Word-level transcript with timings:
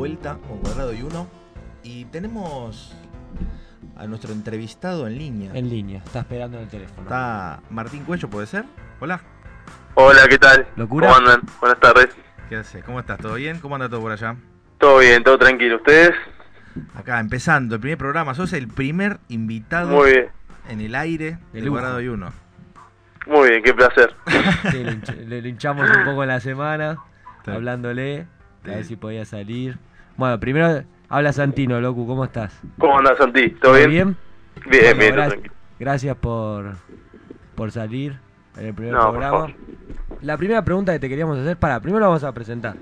vuelta 0.00 0.38
con 0.48 0.60
Cuadrado 0.60 0.94
y 0.94 1.02
Uno 1.02 1.26
y 1.82 2.06
tenemos 2.06 2.96
a 3.98 4.06
nuestro 4.06 4.32
entrevistado 4.32 5.06
en 5.06 5.18
línea. 5.18 5.50
En 5.52 5.68
línea, 5.68 5.98
está 6.02 6.20
esperando 6.20 6.56
en 6.56 6.62
el 6.62 6.68
teléfono. 6.70 7.02
Está 7.02 7.60
Martín 7.68 8.04
Cuello, 8.04 8.30
¿puede 8.30 8.46
ser? 8.46 8.64
Hola. 8.98 9.20
Hola, 9.96 10.26
¿qué 10.26 10.38
tal? 10.38 10.66
¿Locura? 10.76 11.08
¿Cómo 11.08 11.18
andan? 11.18 11.42
Buenas 11.60 11.78
tardes. 11.80 12.08
¿Qué 12.48 12.56
hace? 12.56 12.80
¿Cómo 12.80 12.98
estás? 12.98 13.18
¿Todo 13.18 13.34
bien? 13.34 13.58
¿Cómo 13.58 13.74
anda 13.74 13.90
todo 13.90 14.00
por 14.00 14.10
allá? 14.12 14.36
Todo 14.78 15.00
bien, 15.00 15.22
todo 15.22 15.36
tranquilo. 15.36 15.76
¿Ustedes? 15.76 16.12
Acá, 16.94 17.20
empezando 17.20 17.74
el 17.74 17.82
primer 17.82 17.98
programa. 17.98 18.32
Sos 18.34 18.54
el 18.54 18.68
primer 18.68 19.18
invitado 19.28 19.88
Muy 19.98 20.12
bien. 20.12 20.28
en 20.70 20.80
el 20.80 20.94
aire 20.94 21.32
De 21.52 21.60
de 21.60 21.66
lujo. 21.66 21.72
Cuadrado 21.78 22.00
y 22.00 22.08
Uno. 22.08 22.32
Muy 23.26 23.50
bien, 23.50 23.62
qué 23.62 23.74
placer. 23.74 24.14
Sí, 24.70 24.82
le, 24.82 24.92
hinch- 24.92 25.26
le 25.26 25.46
hinchamos 25.46 25.90
un 25.90 26.04
poco 26.06 26.22
en 26.22 26.28
la 26.30 26.40
semana, 26.40 26.96
Sí. 27.44 27.50
hablándole, 27.50 28.26
a 28.64 28.68
ver 28.68 28.84
si 28.86 28.96
podía 28.96 29.26
salir. 29.26 29.78
Bueno, 30.20 30.38
primero 30.38 30.82
habla 31.08 31.32
Santino, 31.32 31.80
Locu, 31.80 32.06
¿cómo 32.06 32.26
estás? 32.26 32.52
¿Cómo 32.78 32.98
andas, 32.98 33.16
Santi? 33.16 33.52
¿Todo 33.52 33.72
bien? 33.72 33.88
bien? 33.90 34.16
Bien, 34.68 34.82
Bueno, 34.84 34.98
bien, 34.98 35.14
todo 35.14 35.24
gra- 35.24 35.28
tranquilo. 35.28 35.54
Gracias 35.78 36.16
por, 36.18 36.72
por 37.54 37.70
salir 37.72 38.18
en 38.58 38.66
el 38.66 38.74
primer 38.74 38.92
No, 38.92 39.08
programa. 39.12 39.46
La 40.20 40.36
primera 40.36 40.62
pregunta 40.62 40.92
que 40.92 40.98
te 40.98 41.08
queríamos 41.08 41.38
hacer, 41.38 41.56
para, 41.56 41.80
primero 41.80 42.00
lo 42.00 42.08
vamos 42.08 42.22
a 42.24 42.32
presentar. 42.32 42.74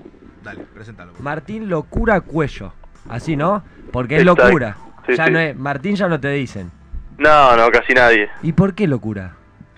Dale, 0.43 0.65
preséntalo. 0.73 1.13
Martín 1.21 1.69
Locura 1.69 2.19
Cuello. 2.19 2.73
Así, 3.07 3.37
¿no? 3.37 3.63
Porque 3.93 4.17
es 4.17 4.21
Exacto. 4.23 4.43
locura. 4.43 4.75
Sí, 5.07 5.15
ya 5.15 5.25
sí. 5.27 5.31
no 5.31 5.39
es, 5.39 5.55
Martín 5.55 5.95
ya 5.95 6.09
no 6.09 6.19
te 6.19 6.29
dicen. 6.31 6.69
No, 7.17 7.55
no, 7.55 7.69
casi 7.71 7.93
nadie. 7.93 8.27
¿Y 8.43 8.51
por 8.51 8.73
qué 8.75 8.85
locura? 8.85 9.35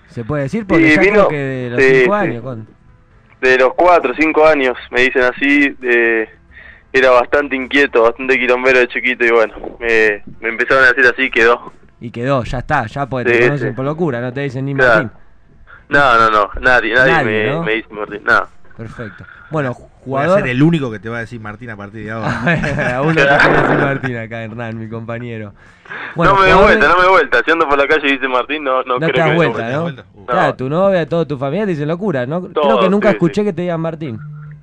¿Se 0.08 0.24
puede 0.24 0.42
decir? 0.42 0.66
Porque 0.66 0.88
Y 0.88 0.96
ya 0.96 1.00
vino- 1.00 1.12
creo 1.12 1.28
que 1.28 1.36
de 1.36 1.70
los 1.70 1.80
sí, 1.80 1.90
5 2.00 2.04
sí. 2.18 2.20
años. 2.26 2.42
¿cuándo? 2.42 2.66
De 3.40 3.56
los 3.56 3.72
4 3.74 4.10
o 4.10 4.14
5 4.16 4.46
años, 4.48 4.76
me 4.90 5.02
dicen 5.02 5.22
así, 5.22 5.76
eh, 5.80 6.28
era 6.92 7.10
bastante 7.10 7.56
inquieto, 7.56 8.02
bastante 8.02 8.38
quilombero 8.38 8.78
de 8.80 8.88
chiquito 8.88 9.24
y 9.24 9.30
bueno, 9.30 9.54
me, 9.80 10.22
me 10.40 10.48
empezaron 10.50 10.84
a 10.84 10.88
decir 10.92 11.06
así, 11.12 11.30
quedó. 11.30 11.72
Y 12.00 12.10
quedó, 12.10 12.42
ya 12.44 12.58
está, 12.58 12.86
ya 12.86 13.06
porque 13.06 13.30
te 13.30 13.36
Sí, 13.38 13.42
conocen 13.44 13.68
sí. 13.70 13.74
por 13.76 13.84
locura, 13.84 14.20
no 14.20 14.32
te 14.32 14.40
dicen 14.40 14.64
ni 14.64 14.74
Claro. 14.74 14.94
Martín. 15.04 15.10
No, 15.88 16.18
no, 16.18 16.30
no, 16.30 16.50
nadie, 16.60 16.94
nadie, 16.94 17.12
Nadie, 17.12 17.24
me, 17.46 17.50
¿no? 17.52 17.62
me 17.62 17.72
dice 17.74 17.88
Martín, 17.94 18.22
no. 18.24 18.46
Perfecto. 18.76 19.24
Bueno, 19.50 19.74
Voy 19.74 20.18
a 20.18 20.24
jugador. 20.24 20.40
ser 20.40 20.48
el 20.48 20.62
único 20.62 20.90
que 20.90 20.98
te 20.98 21.08
va 21.10 21.18
a 21.18 21.20
decir 21.20 21.38
Martín 21.38 21.68
a 21.70 21.76
partir 21.76 22.04
de 22.06 22.10
ahora. 22.10 22.30
a 22.96 23.02
uno 23.02 23.14
te 23.14 23.20
quiere 23.38 23.62
decir 23.62 23.78
Martín 23.78 24.16
acá, 24.16 24.42
Hernán, 24.42 24.78
mi 24.78 24.88
compañero. 24.88 25.52
Bueno, 26.16 26.32
no 26.34 26.40
me 26.40 26.46
jugador 26.46 26.64
vuelta, 26.64 26.86
de- 26.88 26.92
no 26.94 26.98
me 27.02 27.08
vuelta. 27.08 27.40
Si 27.44 27.50
ando 27.50 27.68
por 27.68 27.78
la 27.78 27.86
calle 27.86 28.08
y 28.08 28.12
dice 28.12 28.26
Martín, 28.28 28.64
no, 28.64 28.82
no, 28.84 28.94
No 28.98 28.98
creo 28.98 29.12
te 29.12 29.18
das 29.20 29.28
que 29.30 29.34
vuelta, 29.36 29.58
vuelta, 29.58 29.72
¿no? 29.76 29.82
vuelta. 29.82 30.04
Uh. 30.14 30.26
Claro, 30.26 30.46
No. 30.48 30.54
tu 30.56 30.68
novia, 30.70 31.08
toda 31.08 31.24
tu 31.26 31.36
familia 31.38 31.64
te 31.66 31.70
dicen 31.72 31.88
locura, 31.88 32.26
¿no? 32.26 32.42
Creo 32.48 32.80
que 32.80 32.88
nunca 32.88 33.10
sí, 33.10 33.14
escuché 33.14 33.42
sí. 33.42 33.44
que 33.46 33.52
te 33.52 33.62
digan 33.62 33.80
Martín. 33.80 34.18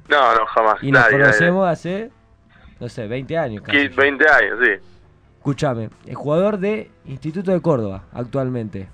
No, 0.09 0.35
no, 0.35 0.45
jamás. 0.47 0.77
Y 0.81 0.91
nos 0.91 1.01
nadie, 1.03 1.17
nadie. 1.19 1.25
conocemos 1.25 1.67
hace, 1.69 2.09
no 2.79 2.89
sé, 2.89 3.07
20 3.07 3.37
años 3.37 3.63
casi. 3.63 3.77
Qui- 3.77 3.95
20 3.95 4.25
años, 4.29 4.59
sí. 4.63 4.71
Escúchame, 5.37 5.89
es 6.05 6.15
jugador 6.15 6.57
de 6.59 6.89
Instituto 7.05 7.51
de 7.51 7.61
Córdoba 7.61 8.03
actualmente. 8.13 8.87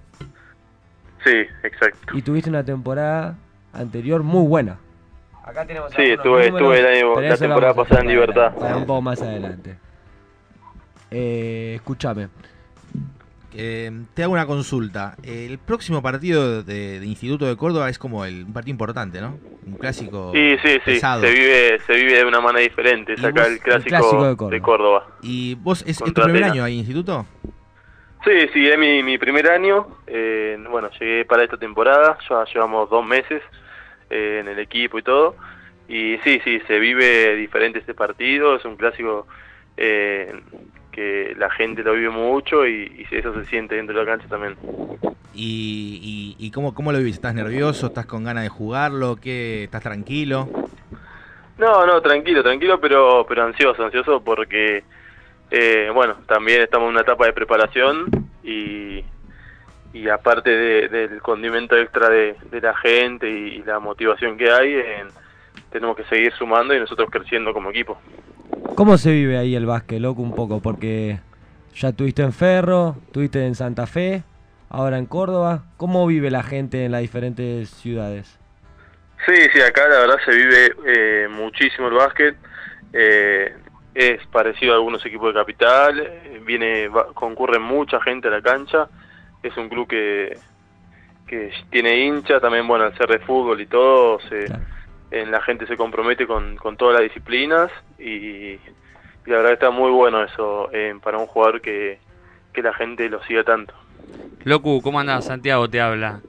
Sí, 1.23 1.37
exacto. 1.63 2.15
Y 2.17 2.21
tuviste 2.21 2.49
una 2.49 2.63
temporada 2.63 3.35
anterior 3.73 4.21
muy 4.23 4.47
buena. 4.47 4.77
Acá 5.43 5.65
tenemos 5.65 5.91
Sí, 5.93 6.03
estuve- 6.03 6.47
estuve 6.47 6.79
el 6.79 6.85
año- 6.85 7.19
la 7.21 7.37
temporada 7.37 7.73
pasada 7.73 8.01
en 8.01 8.07
Libertad. 8.07 8.53
Para 8.55 8.77
un 8.77 8.85
poco 8.85 9.01
más 9.01 9.21
adelante. 9.21 9.77
Eh, 11.11 11.73
escúchame, 11.75 12.29
Eh, 13.57 13.91
te 14.13 14.23
hago 14.23 14.33
una 14.33 14.45
consulta. 14.45 15.15
El 15.23 15.57
próximo 15.59 16.01
partido 16.01 16.63
de, 16.63 16.99
de 16.99 17.05
Instituto 17.05 17.45
de 17.45 17.55
Córdoba 17.55 17.89
es 17.89 17.97
como 17.97 18.25
el, 18.25 18.43
un 18.45 18.53
partido 18.53 18.71
importante, 18.71 19.21
¿no? 19.21 19.37
Un 19.65 19.75
clásico 19.75 20.31
Sí, 20.33 20.57
sí, 20.61 20.73
sí. 20.73 20.79
pesado. 20.85 21.21
Se 21.21 21.31
vive, 21.31 21.79
se 21.87 21.93
vive 21.93 22.17
de 22.17 22.25
una 22.25 22.41
manera 22.41 22.61
diferente. 22.61 23.13
Es 23.13 23.21
¿Y 23.21 23.25
acá 23.25 23.43
vos? 23.43 23.51
el 23.51 23.59
clásico, 23.59 23.89
clásico 23.89 24.49
de 24.49 24.55
de, 24.55 24.61
Córdoba. 24.61 25.07
¿Y 25.21 25.55
vos 25.55 25.81
es, 25.83 26.01
es 26.01 26.03
tu 26.03 26.13
primer 26.13 26.43
año 26.43 26.63
ahí 26.63 26.77
Instituto? 26.79 27.25
Sí, 28.25 28.49
sí, 28.53 28.67
es 28.67 28.77
mi, 28.77 29.03
mi 29.03 29.17
primer 29.17 29.47
año. 29.49 29.87
Eh, 30.07 30.57
bueno, 30.69 30.89
llegué 30.99 31.25
para 31.25 31.43
esta 31.43 31.57
temporada. 31.57 32.17
Ya 32.29 32.43
llevamos 32.53 32.89
dos 32.89 33.05
meses 33.05 33.41
eh, 34.09 34.39
en 34.41 34.47
el 34.47 34.59
equipo 34.59 34.97
y 34.99 35.03
todo. 35.03 35.35
Y 35.87 36.17
sí, 36.23 36.41
sí, 36.43 36.59
se 36.67 36.79
vive 36.79 37.35
diferente 37.35 37.79
este 37.79 37.93
partido. 37.93 38.55
Es 38.55 38.65
un 38.65 38.75
clásico 38.75 39.27
eh, 39.77 40.33
que 40.95 41.35
la 41.37 41.49
gente 41.49 41.83
lo 41.83 41.93
vive 41.93 42.09
mucho 42.09 42.65
y, 42.65 43.05
y 43.11 43.15
eso 43.15 43.33
se 43.33 43.45
siente 43.45 43.75
dentro 43.75 43.93
de 43.99 44.05
la 44.05 44.09
cancha 44.11 44.27
también. 44.29 44.55
¿Y, 45.33 46.35
y, 46.39 46.45
y 46.47 46.51
cómo, 46.51 46.73
cómo 46.73 46.93
lo 46.93 46.97
vivís? 46.99 47.15
¿Estás 47.15 47.35
nervioso? 47.35 47.87
¿Estás 47.87 48.05
con 48.05 48.23
ganas 48.23 48.43
de 48.43 48.49
jugarlo? 48.49 49.17
¿Qué? 49.17 49.65
¿Estás 49.65 49.83
tranquilo? 49.83 50.47
No, 51.57 51.85
no, 51.85 52.01
tranquilo, 52.01 52.41
tranquilo, 52.41 52.79
pero, 52.79 53.25
pero 53.27 53.43
ansioso, 53.43 53.83
ansioso 53.83 54.21
porque, 54.23 54.83
eh, 55.51 55.89
bueno, 55.93 56.15
también 56.27 56.61
estamos 56.61 56.85
en 56.87 56.91
una 56.93 57.01
etapa 57.01 57.25
de 57.25 57.33
preparación 57.33 58.07
y, 58.43 59.03
y 59.93 60.09
aparte 60.09 60.49
de- 60.49 60.87
del 60.89 61.21
condimento 61.21 61.75
extra 61.77 62.09
de, 62.09 62.35
de 62.51 62.61
la 62.61 62.75
gente 62.77 63.29
y, 63.29 63.61
la 63.63 63.79
motivación 63.79 64.37
que 64.37 64.51
hay, 64.51 64.73
eh, 64.75 65.03
tenemos 65.71 65.95
que 65.97 66.03
seguir 66.05 66.33
sumando 66.33 66.73
y 66.73 66.79
nosotros 66.79 67.09
creciendo 67.11 67.53
como 67.53 67.69
equipo. 67.71 67.99
¿Cómo 68.75 68.97
se 68.97 69.11
vive 69.11 69.37
ahí 69.37 69.55
el 69.55 69.65
básquet, 69.65 69.99
loco, 69.99 70.21
un 70.21 70.33
poco? 70.33 70.59
Porque 70.61 71.19
ya 71.75 71.89
estuviste 71.89 72.21
en 72.23 72.33
Ferro, 72.33 72.95
estuviste 73.07 73.45
en 73.45 73.55
Santa 73.55 73.85
Fe, 73.87 74.23
ahora 74.69 74.97
en 74.97 75.05
Córdoba. 75.05 75.63
¿Cómo 75.77 76.05
vive 76.07 76.31
la 76.31 76.43
gente 76.43 76.85
en 76.85 76.91
las 76.91 77.01
diferentes 77.01 77.69
ciudades? 77.69 78.37
Sí, 79.25 79.35
sí, 79.53 79.61
acá 79.61 79.87
la 79.87 79.99
verdad 79.99 80.17
se 80.25 80.31
vive 80.31 80.75
eh, 80.85 81.27
muchísimo 81.29 81.87
el 81.87 81.93
básquet. 81.95 82.35
eh, 82.93 83.53
es 83.93 84.19
parecido 84.27 84.73
a 84.73 84.75
algunos 84.75 85.05
equipos 85.05 85.33
de 85.33 85.39
capital. 85.39 86.11
viene, 86.45 86.89
va- 86.89 87.07
concurre 87.13 87.59
mucha 87.59 87.99
gente 88.01 88.27
a 88.27 88.31
la 88.31 88.41
cancha. 88.41 88.87
Es 89.41 89.55
un 89.57 89.69
club 89.69 89.87
que, 89.87 90.37
que 91.27 91.51
tiene 91.71 91.99
hincha, 92.05 92.39
también 92.41 92.67
bueno, 92.67 92.83
al 92.85 92.97
ser 92.97 93.07
de 93.07 93.19
fútbol 93.19 93.61
y 93.61 93.67
todo, 93.67 94.19
se, 94.29 94.45
Claro. 94.45 94.63
En 95.21 95.31
la 95.31 95.41
gente 95.41 95.65
se 95.67 95.77
compromete 95.77 96.27
con, 96.27 96.55
con 96.57 96.77
todas 96.77 96.95
las 96.95 97.03
disciplinas 97.03 97.71
y, 97.97 98.09
y 98.09 98.59
la 99.25 99.37
verdad 99.37 99.53
está 99.53 99.71
muy 99.71 99.91
bueno 99.91 100.23
eso 100.23 100.69
eh, 100.73 100.93
para 101.03 101.17
un 101.17 101.27
jugador 101.27 101.61
que, 101.61 101.99
que 102.53 102.61
la 102.61 102.73
gente 102.73 103.09
lo 103.09 103.23
siga 103.23 103.43
tanto. 103.43 103.73
Locu, 104.43 104.81
¿cómo 104.81 104.99
andás? 104.99 105.25
Santiago 105.25 105.69
te 105.69 105.81
habla. 105.81 106.19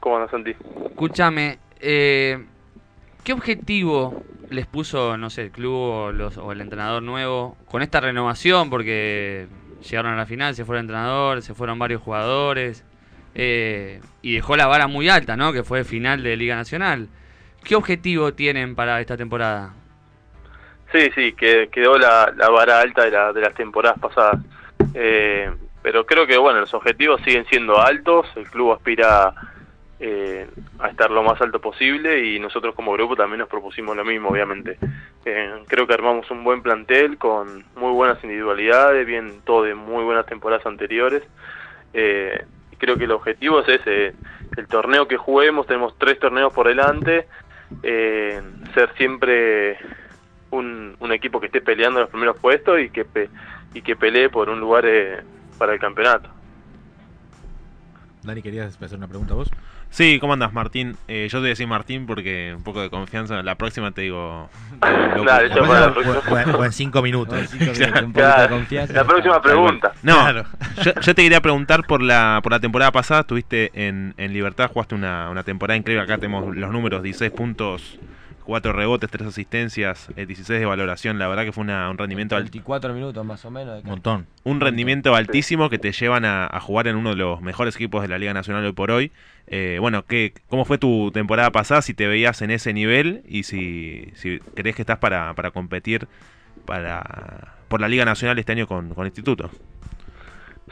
¿Cómo 0.00 0.16
andas, 0.16 0.30
Santi? 0.30 0.54
Escúchame, 0.86 1.58
eh, 1.80 2.44
¿qué 3.22 3.32
objetivo 3.32 4.22
les 4.50 4.66
puso, 4.66 5.16
no 5.16 5.30
sé, 5.30 5.42
el 5.42 5.50
club 5.50 5.72
o, 5.74 6.12
los- 6.12 6.36
o 6.38 6.52
el 6.52 6.60
entrenador 6.60 7.02
nuevo 7.02 7.56
con 7.66 7.82
esta 7.82 8.00
renovación? 8.00 8.70
Porque 8.70 9.46
llegaron 9.88 10.12
a 10.12 10.16
la 10.16 10.26
final, 10.26 10.54
se 10.54 10.64
fue 10.64 10.76
el 10.76 10.80
entrenador, 10.82 11.42
se 11.42 11.54
fueron 11.54 11.78
varios 11.78 12.00
jugadores 12.02 12.84
eh, 13.34 14.00
y 14.22 14.34
dejó 14.34 14.56
la 14.56 14.66
vara 14.66 14.86
muy 14.86 15.08
alta, 15.08 15.36
¿no? 15.36 15.52
Que 15.52 15.62
fue 15.64 15.84
final 15.84 16.22
de 16.22 16.36
Liga 16.36 16.56
Nacional. 16.56 17.08
¿Qué 17.64 17.74
objetivo 17.74 18.32
tienen 18.34 18.74
para 18.74 19.00
esta 19.00 19.16
temporada? 19.16 19.72
Sí, 20.92 21.10
sí, 21.14 21.32
que 21.32 21.68
quedó 21.72 21.98
la, 21.98 22.32
la 22.36 22.50
vara 22.50 22.80
alta 22.80 23.04
de, 23.04 23.10
la, 23.10 23.32
de 23.32 23.40
las 23.40 23.54
temporadas 23.54 23.98
pasadas. 23.98 24.40
Eh, 24.94 25.50
pero 25.82 26.06
creo 26.06 26.26
que 26.26 26.36
bueno, 26.38 26.60
los 26.60 26.72
objetivos 26.74 27.20
siguen 27.22 27.44
siendo 27.46 27.80
altos, 27.80 28.26
el 28.36 28.48
club 28.48 28.72
aspira 28.72 29.34
eh, 30.00 30.46
a 30.78 30.88
estar 30.88 31.10
lo 31.10 31.22
más 31.22 31.40
alto 31.40 31.60
posible 31.60 32.24
y 32.24 32.38
nosotros 32.38 32.74
como 32.74 32.92
grupo 32.92 33.16
también 33.16 33.40
nos 33.40 33.48
propusimos 33.48 33.96
lo 33.96 34.04
mismo, 34.04 34.28
obviamente. 34.28 34.78
Eh, 35.24 35.54
creo 35.66 35.86
que 35.86 35.94
armamos 35.94 36.30
un 36.30 36.44
buen 36.44 36.62
plantel 36.62 37.16
con 37.16 37.64
muy 37.76 37.92
buenas 37.92 38.22
individualidades, 38.22 39.06
bien 39.06 39.40
todo 39.44 39.62
de 39.62 39.74
muy 39.74 40.04
buenas 40.04 40.26
temporadas 40.26 40.66
anteriores. 40.66 41.22
Eh, 41.92 42.44
creo 42.78 42.96
que 42.96 43.04
el 43.04 43.12
objetivo 43.12 43.60
es 43.60 43.80
ese, 43.80 44.14
el 44.56 44.66
torneo 44.68 45.08
que 45.08 45.16
juguemos, 45.16 45.66
tenemos 45.66 45.96
tres 45.98 46.18
torneos 46.18 46.52
por 46.52 46.68
delante, 46.68 47.26
eh, 47.82 48.40
ser 48.74 48.92
siempre 48.96 49.78
un, 50.50 50.96
un 50.98 51.12
equipo 51.12 51.40
que 51.40 51.46
esté 51.46 51.60
peleando 51.60 52.00
los 52.00 52.10
primeros 52.10 52.36
puestos 52.38 52.80
y 52.80 52.90
que 52.90 53.04
pe- 53.04 53.30
y 53.74 53.82
que 53.82 53.96
pelee 53.96 54.28
por 54.28 54.48
un 54.48 54.60
lugar 54.60 54.84
eh, 54.86 55.22
para 55.58 55.72
el 55.72 55.78
campeonato. 55.80 56.30
Dani, 58.22 58.42
¿querías 58.42 58.80
hacer 58.80 58.96
una 58.98 59.08
pregunta 59.08 59.34
vos? 59.34 59.50
Sí, 59.94 60.18
¿cómo 60.18 60.32
andas, 60.32 60.52
Martín? 60.52 60.96
Eh, 61.06 61.28
yo 61.30 61.38
te 61.38 61.42
voy 61.42 61.46
a 61.46 61.50
decir 61.50 61.68
Martín 61.68 62.04
porque 62.04 62.52
un 62.56 62.64
poco 62.64 62.80
de 62.82 62.90
confianza. 62.90 63.40
La 63.44 63.54
próxima 63.54 63.92
te 63.92 64.00
digo. 64.02 64.50
loco. 64.82 65.24
Dale, 65.24 65.48
yo 65.54 65.64
para 65.68 65.80
la 65.82 65.86
O- 65.86 66.54
o- 66.56 66.58
o 66.58 66.64
en 66.64 66.72
cinco 66.72 67.00
minutos. 67.00 67.38
Así 67.44 67.56
que 67.58 67.70
un 68.02 68.12
de 68.12 68.20
Claro, 68.20 68.56
confianza. 68.56 68.92
la 68.92 69.04
próxima 69.04 69.40
pregunta. 69.40 69.92
No, 70.02 70.14
Claro. 70.18 70.46
yo, 70.82 70.92
yo 71.00 71.14
te 71.14 71.22
quería 71.22 71.40
preguntar 71.40 71.84
por 71.84 72.02
la 72.02 72.40
por 72.42 72.50
la 72.50 72.58
temporada 72.58 72.90
pasada. 72.90 73.20
Estuviste 73.20 73.70
en, 73.86 74.14
en 74.16 74.32
Libertad, 74.32 74.68
jugaste 74.72 74.96
una, 74.96 75.30
una 75.30 75.44
temporada 75.44 75.76
increíble. 75.76 76.02
Acá 76.02 76.18
tenemos 76.18 76.56
los 76.56 76.72
números: 76.72 77.00
16 77.00 77.30
puntos, 77.30 77.96
4 78.44 78.72
rebotes, 78.72 79.10
3 79.10 79.26
asistencias, 79.28 80.08
eh, 80.16 80.26
16 80.26 80.60
de 80.60 80.66
valoración. 80.66 81.18
La 81.18 81.28
verdad 81.28 81.44
que 81.44 81.52
fue 81.52 81.62
una- 81.64 81.90
un 81.90 81.96
rendimiento 81.98 82.36
alto. 82.36 82.44
24 82.52 82.92
minutos 82.94 83.24
más 83.24 83.44
o 83.44 83.50
menos. 83.50 83.82
de 83.82 83.88
montón. 83.88 84.26
un 84.44 84.60
rendimiento 84.60 85.14
altísimo 85.14 85.70
que 85.70 85.78
te 85.78 85.92
llevan 85.92 86.24
a, 86.24 86.46
a 86.46 86.60
jugar 86.60 86.86
en 86.88 86.96
uno 86.96 87.10
de 87.10 87.16
los 87.16 87.40
mejores 87.40 87.74
equipos 87.76 88.02
de 88.02 88.08
la 88.08 88.18
Liga 88.18 88.34
Nacional 88.34 88.64
hoy 88.64 88.72
por 88.72 88.90
hoy. 88.90 89.10
Eh, 89.46 89.78
bueno, 89.80 90.04
¿qué, 90.06 90.32
¿cómo 90.48 90.64
fue 90.64 90.78
tu 90.78 91.10
temporada 91.12 91.50
pasada? 91.50 91.82
Si 91.82 91.94
te 91.94 92.06
veías 92.06 92.40
en 92.42 92.50
ese 92.50 92.72
nivel 92.72 93.22
y 93.26 93.42
si, 93.44 94.10
si 94.14 94.38
crees 94.54 94.76
que 94.76 94.82
estás 94.82 94.98
para, 94.98 95.32
para 95.34 95.50
competir 95.50 96.06
para 96.66 97.54
por 97.68 97.80
la 97.80 97.88
Liga 97.88 98.04
Nacional 98.04 98.38
este 98.38 98.52
año 98.52 98.66
con, 98.66 98.90
con 98.94 99.06
Instituto. 99.06 99.50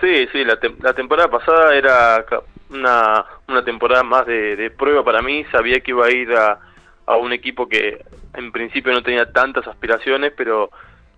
Sí, 0.01 0.27
sí, 0.33 0.45
la, 0.45 0.59
tem- 0.59 0.77
la 0.83 0.93
temporada 0.95 1.29
pasada 1.31 1.75
era 1.77 2.25
una, 2.71 3.25
una 3.49 3.65
temporada 3.65 4.03
más 4.03 4.27
de, 4.27 4.57
de 4.57 4.71
prueba 4.71 5.05
para 5.05 5.23
mí. 5.23 5.45
Sabía 5.53 5.81
que 5.81 5.91
iba 5.93 6.07
a 6.07 6.11
ir 6.11 6.33
a, 6.33 6.59
a 7.07 7.17
un 7.17 7.33
equipo 7.33 7.69
que 7.69 8.05
en 8.35 8.53
principio 8.53 8.93
no 8.93 9.03
tenía 9.03 9.33
tantas 9.33 9.67
aspiraciones, 9.67 10.33
pero 10.37 10.71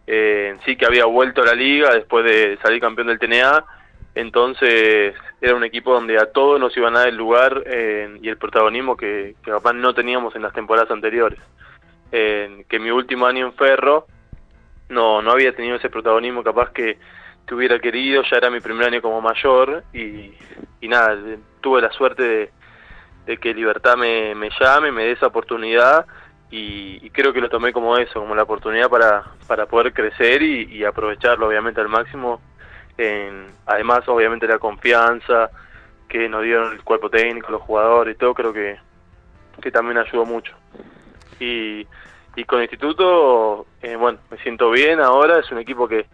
eh, 0.07 0.57
sí 0.65 0.77
que 0.77 0.87
había 0.87 1.05
vuelto 1.07 1.43
a 1.43 1.47
la 1.47 1.55
liga 1.55 1.95
después 1.95 2.25
de 2.25 2.59
salir 2.63 2.81
campeón 2.81 3.09
del 3.09 3.19
TNA. 3.19 3.65
Entonces 4.15 5.15
era 5.41 5.55
un 5.55 5.65
equipo 5.65 5.93
donde 5.93 6.19
a 6.19 6.27
todos 6.27 6.61
nos 6.61 6.77
iban 6.77 6.95
a 6.95 7.01
dar 7.01 7.09
el 7.09 7.17
lugar 7.17 7.65
eh, 7.67 8.19
y 8.23 8.29
el 8.29 8.37
protagonismo 8.37 8.97
que, 8.97 9.35
que 9.43 9.51
capaz 9.51 9.73
no 9.73 9.93
teníamos 9.93 10.35
en 10.37 10.43
las 10.43 10.53
temporadas 10.53 10.91
anteriores. 10.91 11.39
Eh, 12.13 12.65
que 12.69 12.79
mi 12.79 12.91
último 12.91 13.27
año 13.27 13.47
en 13.47 13.55
Ferro 13.55 14.07
no, 14.89 15.21
no 15.21 15.33
había 15.33 15.55
tenido 15.55 15.77
ese 15.77 15.91
protagonismo 15.91 16.45
capaz 16.45 16.71
que, 16.71 16.99
que 17.47 17.55
hubiera 17.55 17.81
querido, 17.81 18.23
ya 18.23 18.37
era 18.37 18.51
mi 18.51 18.61
primer 18.61 18.87
año 18.87 19.03
como 19.03 19.21
mayor 19.21 19.83
y, 19.93 20.33
y 20.81 20.89
nada, 20.89 21.19
tuve 21.61 21.83
la 21.83 21.91
suerte 21.91 22.23
de, 22.23 22.51
de 23.27 23.39
que 23.39 23.55
Libertad 23.55 23.97
me, 23.97 24.35
me 24.35 24.51
llame, 24.59 24.93
me 24.93 25.05
dé 25.05 25.13
esa 25.13 25.27
oportunidad 25.27 26.07
y, 26.51 27.11
creo 27.11 27.33
que 27.33 27.41
lo 27.41 27.49
tomé 27.49 27.73
como 27.73 27.97
eso, 27.97 28.21
como 28.21 28.35
la 28.35 28.45
oportunidad 28.45 28.89
para, 28.89 29.25
para 29.47 29.67
poder 29.67 29.93
crecer 29.93 30.43
y, 30.43 30.85
aprovecharlo 30.85 31.49
obviamente 31.49 31.81
al 31.81 31.89
máximo. 31.89 32.41
Además, 33.67 34.07
obviamente 34.09 34.47
la 34.47 34.59
confianza 34.59 35.51
que 36.09 36.29
nos 36.29 36.45
dieron 36.45 36.73
el 36.73 36.83
cuerpo 36.85 37.11
técnico, 37.11 37.51
los 37.51 37.63
jugadores 37.63 38.15
y 38.15 38.19
todo, 38.19 38.35
creo 38.35 38.53
que, 38.53 38.79
que 39.61 39.71
también 39.73 39.99
ayudó 39.99 40.25
mucho. 40.25 40.55
Y, 41.41 41.87
y 42.37 42.45
con 42.45 42.63
Instituto, 42.63 43.67
eh, 43.83 43.97
bueno, 43.97 44.19
me 44.31 44.39
siento 44.39 44.71
bien 44.71 45.01
ahora, 45.01 45.41
es 45.41 45.51
un 45.51 45.59
equipo 45.59 45.89
que, 45.89 46.07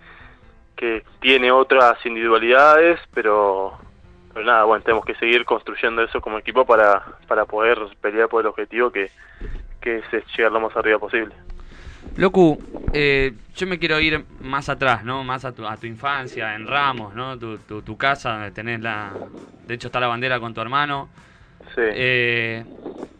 que 0.75 1.05
tiene 1.21 1.53
otras 1.53 1.99
individualidades, 2.07 2.99
pero, 3.12 3.79
pero 4.32 4.47
nada, 4.47 4.65
bueno, 4.65 4.82
tenemos 4.85 5.05
que 5.05 5.15
seguir 5.17 5.44
construyendo 5.44 6.03
eso 6.03 6.21
como 6.21 6.38
equipo 6.38 6.65
para, 6.65 7.03
para 7.27 7.44
poder 7.44 7.79
pelear 8.00 8.29
por 8.29 8.43
el 8.43 8.47
objetivo 8.49 8.91
que, 8.91 9.11
que 9.81 9.99
es 9.99 10.05
llegar 10.37 10.53
lo 10.53 10.61
más 10.61 10.77
arriba 10.77 10.99
posible. 10.99 11.35
Locu, 12.17 12.59
eh, 12.93 13.32
yo 13.55 13.67
me 13.67 13.79
quiero 13.79 14.00
ir 14.00 14.25
más 14.41 14.69
atrás, 14.69 15.05
¿no? 15.05 15.23
Más 15.25 15.44
a 15.44 15.53
tu, 15.53 15.67
a 15.67 15.77
tu 15.77 15.87
infancia, 15.87 16.55
en 16.55 16.67
Ramos, 16.67 17.15
¿no? 17.15 17.38
Tu, 17.38 17.59
tu, 17.59 17.82
tu 17.82 17.97
casa, 17.97 18.32
donde 18.32 18.50
tenés 18.50 18.81
la... 18.81 19.12
De 19.67 19.75
hecho 19.75 19.88
está 19.88 20.00
la 20.00 20.06
bandera 20.06 20.41
con 20.41 20.55
tu 20.55 20.61
hermano. 20.61 21.09
Sí. 21.75 21.83
Eh, 21.83 22.65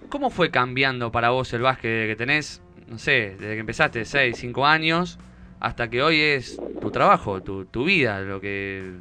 ¿Cómo 0.08 0.30
fue 0.30 0.50
cambiando 0.50 1.12
para 1.12 1.30
vos 1.30 1.52
el 1.52 1.62
básquet 1.62 2.08
que 2.08 2.16
tenés, 2.16 2.62
no 2.88 2.98
sé, 2.98 3.36
desde 3.38 3.54
que 3.54 3.60
empezaste, 3.60 4.04
6, 4.04 4.36
5 4.36 4.66
años, 4.66 5.18
hasta 5.60 5.88
que 5.88 6.02
hoy 6.02 6.20
es 6.20 6.60
tu 6.80 6.90
trabajo, 6.90 7.42
tu, 7.42 7.66
tu 7.66 7.84
vida, 7.84 8.20
lo 8.20 8.40
que 8.40 8.92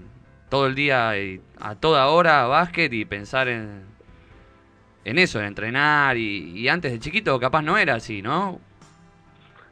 todo 0.50 0.68
el 0.68 0.75
día 0.75 1.18
y 1.18 1.42
a 1.60 1.75
toda 1.75 2.07
hora 2.07 2.46
básquet 2.48 2.92
y 2.94 3.06
pensar 3.06 3.48
en, 3.48 3.86
en 5.06 5.18
eso, 5.19 5.40
en 5.40 5.46
entrenar 5.46 6.18
y, 6.18 6.68
antes 6.69 6.92
de 6.92 7.00
chiquito 7.00 7.40
capaz 7.40 7.62
no 7.62 7.78
era 7.78 7.96
así, 7.96 8.22
¿no? 8.22 8.60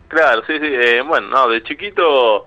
Claro, 0.08 0.42
sí, 0.48 0.58
sí. 0.60 0.66
eh, 0.68 1.02
bueno, 1.02 1.28
no, 1.28 1.50
de 1.50 1.64
chiquito 1.64 2.46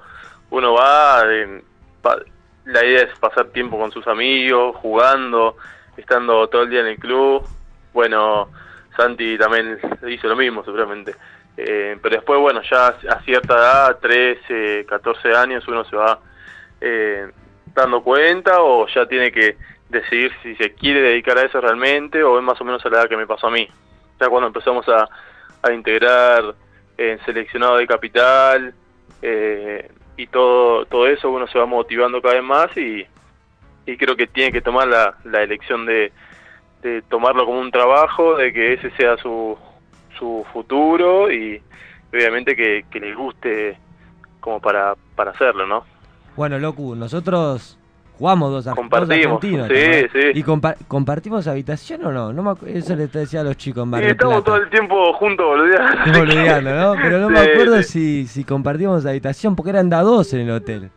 uno 0.50 0.72
va, 0.74 1.22
eh, 1.26 1.62
pa- 2.02 2.20
la 2.64 2.84
idea 2.84 3.02
es 3.02 3.18
pasar 3.18 3.46
tiempo 3.48 3.78
con 3.78 3.92
sus 3.92 4.06
amigos, 4.06 4.76
jugando, 4.76 5.56
estando 5.96 6.48
todo 6.48 6.62
el 6.62 6.70
día 6.70 6.80
en 6.80 6.86
el 6.86 6.98
club. 6.98 7.46
Bueno, 7.92 8.48
Santi 8.96 9.36
también 9.38 9.78
hizo 10.08 10.28
lo 10.28 10.36
mismo, 10.36 10.64
seguramente. 10.64 11.14
Eh, 11.56 11.98
pero 12.02 12.16
después, 12.16 12.40
bueno, 12.40 12.62
ya 12.62 12.88
a 12.88 13.20
cierta 13.22 13.54
edad, 13.54 13.98
13, 14.00 14.86
14 14.88 15.34
años, 15.34 15.66
uno 15.68 15.84
se 15.84 15.96
va 15.96 16.18
eh, 16.80 17.28
dando 17.74 18.02
cuenta 18.02 18.62
o 18.62 18.86
ya 18.88 19.06
tiene 19.06 19.30
que 19.30 19.56
decidir 19.88 20.32
si 20.42 20.54
se 20.56 20.72
quiere 20.74 21.00
dedicar 21.00 21.38
a 21.38 21.42
eso 21.42 21.60
realmente 21.60 22.22
o 22.22 22.38
es 22.38 22.44
más 22.44 22.60
o 22.60 22.64
menos 22.64 22.84
a 22.84 22.88
la 22.88 22.98
edad 22.98 23.08
que 23.08 23.16
me 23.16 23.26
pasó 23.26 23.48
a 23.48 23.50
mí. 23.50 23.68
Ya 24.20 24.28
cuando 24.28 24.48
empezamos 24.48 24.88
a, 24.88 25.08
a 25.62 25.72
integrar 25.72 26.54
en 26.96 27.18
seleccionado 27.24 27.76
de 27.76 27.86
capital 27.86 28.74
eh, 29.22 29.90
y 30.16 30.26
todo 30.26 30.84
todo 30.86 31.06
eso 31.06 31.30
uno 31.30 31.46
se 31.46 31.58
va 31.58 31.66
motivando 31.66 32.20
cada 32.20 32.34
vez 32.34 32.44
más 32.44 32.76
y, 32.76 33.06
y 33.86 33.96
creo 33.96 34.16
que 34.16 34.26
tiene 34.26 34.52
que 34.52 34.60
tomar 34.60 34.86
la, 34.86 35.14
la 35.24 35.42
elección 35.42 35.86
de, 35.86 36.12
de 36.82 37.02
tomarlo 37.02 37.46
como 37.46 37.60
un 37.60 37.70
trabajo 37.70 38.36
de 38.36 38.52
que 38.52 38.74
ese 38.74 38.90
sea 38.92 39.16
su, 39.16 39.58
su 40.18 40.46
futuro 40.52 41.30
y 41.32 41.62
obviamente 42.12 42.54
que, 42.54 42.84
que 42.90 43.00
le 43.00 43.14
guste 43.14 43.78
como 44.40 44.60
para, 44.60 44.94
para 45.14 45.32
hacerlo, 45.32 45.66
¿no? 45.66 45.84
Bueno, 46.40 46.58
Locu, 46.58 46.94
nosotros 46.96 47.76
jugamos 48.18 48.50
dos, 48.50 48.66
ar- 48.66 48.70
dos 48.74 48.78
Compartimos, 48.80 49.44
argentinos. 49.44 49.68
sí, 49.68 50.08
sí. 50.10 50.26
¿Y 50.32 50.42
compa- 50.42 50.74
compartimos 50.88 51.46
habitación 51.46 52.02
o 52.06 52.12
no? 52.12 52.32
no 52.32 52.42
me 52.42 52.72
eso 52.78 52.96
le 52.96 53.08
decía 53.08 53.42
a 53.42 53.44
los 53.44 53.58
chicos 53.58 53.82
en 53.84 53.90
Mar 53.90 54.00
Y 54.00 54.04
del 54.04 54.12
estamos 54.12 54.36
Plata. 54.36 54.46
todo 54.46 54.56
el 54.56 54.70
tiempo 54.70 55.12
juntos, 55.12 55.44
boludeando. 55.46 56.18
Boludeando, 56.18 56.74
¿no? 56.74 56.94
Pero 57.02 57.18
no 57.18 57.28
me 57.28 57.40
acuerdo 57.40 57.82
sí. 57.82 58.24
si, 58.24 58.26
si 58.26 58.44
compartimos 58.44 59.04
habitación, 59.04 59.54
porque 59.54 59.68
eran 59.68 59.90
da 59.90 60.00
dos 60.00 60.32
en 60.32 60.40
el 60.40 60.50
hotel. 60.52 60.90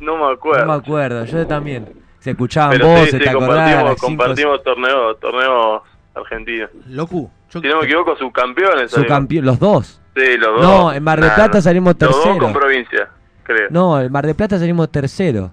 No 0.00 0.16
me 0.16 0.32
acuerdo. 0.32 0.66
No 0.66 0.72
me 0.72 0.78
acuerdo, 0.80 1.24
yo 1.26 1.46
también. 1.46 1.86
Se 2.18 2.32
escuchaban 2.32 2.72
Pero 2.72 2.88
voces, 2.88 3.10
sí, 3.12 3.18
sí, 3.18 3.22
¿te 3.22 3.30
acordás? 3.30 3.70
compartimos, 3.70 4.00
compartimos 4.00 4.62
torneos, 4.64 5.20
torneos 5.20 5.82
argentinos. 6.12 6.70
Locu, 6.88 7.30
yo 7.50 7.60
Si 7.60 7.68
no 7.68 7.78
me 7.78 7.84
equivoco, 7.84 8.16
subcampeones. 8.16 8.90
Su 8.90 8.96
salimos. 8.96 9.16
campeón, 9.16 9.44
los 9.44 9.60
dos. 9.60 10.00
Sí, 10.16 10.36
los 10.38 10.60
dos. 10.60 10.62
No, 10.62 10.92
en 10.92 11.04
Mar 11.04 11.20
del 11.20 11.28
Nah, 11.28 11.34
Plata 11.36 11.60
salimos 11.60 11.94
Los 12.00 12.10
dos 12.10 12.24
tercero. 12.24 12.42
con 12.44 12.52
provincia, 12.52 13.10
creo. 13.46 13.68
No, 13.70 14.00
en 14.00 14.10
Mar 14.12 14.26
del 14.26 14.34
Plata 14.34 14.58
salimos 14.58 14.90
tercero. 14.90 15.52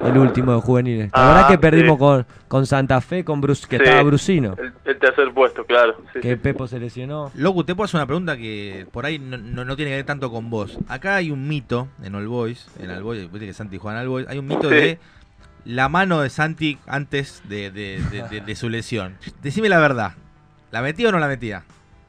El 0.00 0.18
último 0.18 0.54
de 0.54 0.60
juveniles. 0.62 1.10
La 1.12 1.22
Ah, 1.22 1.26
verdad 1.34 1.48
que 1.48 1.58
perdimos 1.58 1.94
sí. 1.94 1.98
con, 2.00 2.26
con 2.48 2.66
Santa 2.66 3.00
Fe, 3.00 3.24
con 3.24 3.40
Brus, 3.40 3.66
que 3.68 3.76
Sí. 3.76 3.84
estaba 3.84 4.02
Brusino. 4.02 4.56
El, 4.58 4.72
el 4.84 4.98
tercer 4.98 5.32
puesto, 5.32 5.64
claro. 5.64 5.96
Sí, 6.12 6.18
Que 6.20 6.30
sí. 6.30 6.36
Pepo 6.36 6.66
se 6.66 6.80
lesionó. 6.80 7.30
Locu, 7.36 7.62
te 7.62 7.74
puedo 7.76 7.84
hacer 7.84 7.98
una 7.98 8.06
pregunta 8.06 8.36
que 8.36 8.86
por 8.90 9.06
ahí 9.06 9.20
no, 9.20 9.36
no- 9.36 9.64
no 9.64 9.76
tiene 9.76 9.92
que 9.92 9.96
ver 9.98 10.06
tanto 10.06 10.30
con 10.32 10.50
vos. 10.50 10.76
Acá 10.88 11.16
hay 11.16 11.30
un 11.30 11.46
mito 11.46 11.86
en 12.02 12.14
All 12.16 12.26
Boys, 12.26 12.66
en 12.80 12.90
All 12.90 13.02
Boys, 13.04 13.30
viste 13.30 13.46
que 13.46 13.52
Santi 13.52 13.78
juega 13.78 13.98
en 13.98 14.02
All 14.02 14.08
Boys, 14.08 14.26
hay 14.28 14.38
un 14.38 14.46
mito 14.48 14.68
Sí. 14.68 14.74
de 14.74 14.98
la 15.66 15.88
mano 15.88 16.20
de 16.20 16.30
Santi 16.30 16.78
antes 16.88 17.42
de, 17.48 17.70
de- 17.70 18.00
de- 18.10 18.28
de- 18.28 18.40
de 18.40 18.54
su 18.56 18.68
lesión. 18.70 19.18
Decime 19.40 19.68
la 19.68 19.78
verdad, 19.78 20.14
¿la 20.72 20.82
metía 20.82 21.10
o 21.10 21.12
no 21.12 21.20
la 21.20 21.28
metía? 21.28 21.62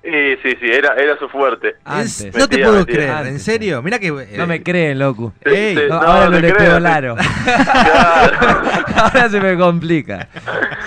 Sí, 0.04 0.36
sí, 0.44 0.58
sí, 0.60 0.70
era, 0.70 0.96
era 0.96 1.18
su 1.18 1.30
fuerte. 1.30 1.76
Antes. 1.86 2.36
No 2.36 2.48
te 2.50 2.58
puedo 2.60 2.86
creer, 2.86 3.28
¿en 3.28 3.40
serio? 3.40 3.82
Mira 3.82 4.00
que... 4.00 4.08
eh, 4.08 4.36
No 4.38 4.46
me 4.46 4.62
creen, 4.62 5.00
loco. 5.00 5.32
Sí, 5.46 5.50
Ey, 5.50 5.76
sí, 5.78 5.84
No, 5.88 5.96
ahora 5.96 6.30
no, 6.30 6.40
le 6.40 6.54
creo, 6.54 6.76
ahora 8.96 9.30
se 9.30 9.40
me 9.40 9.58
complica. 9.58 10.28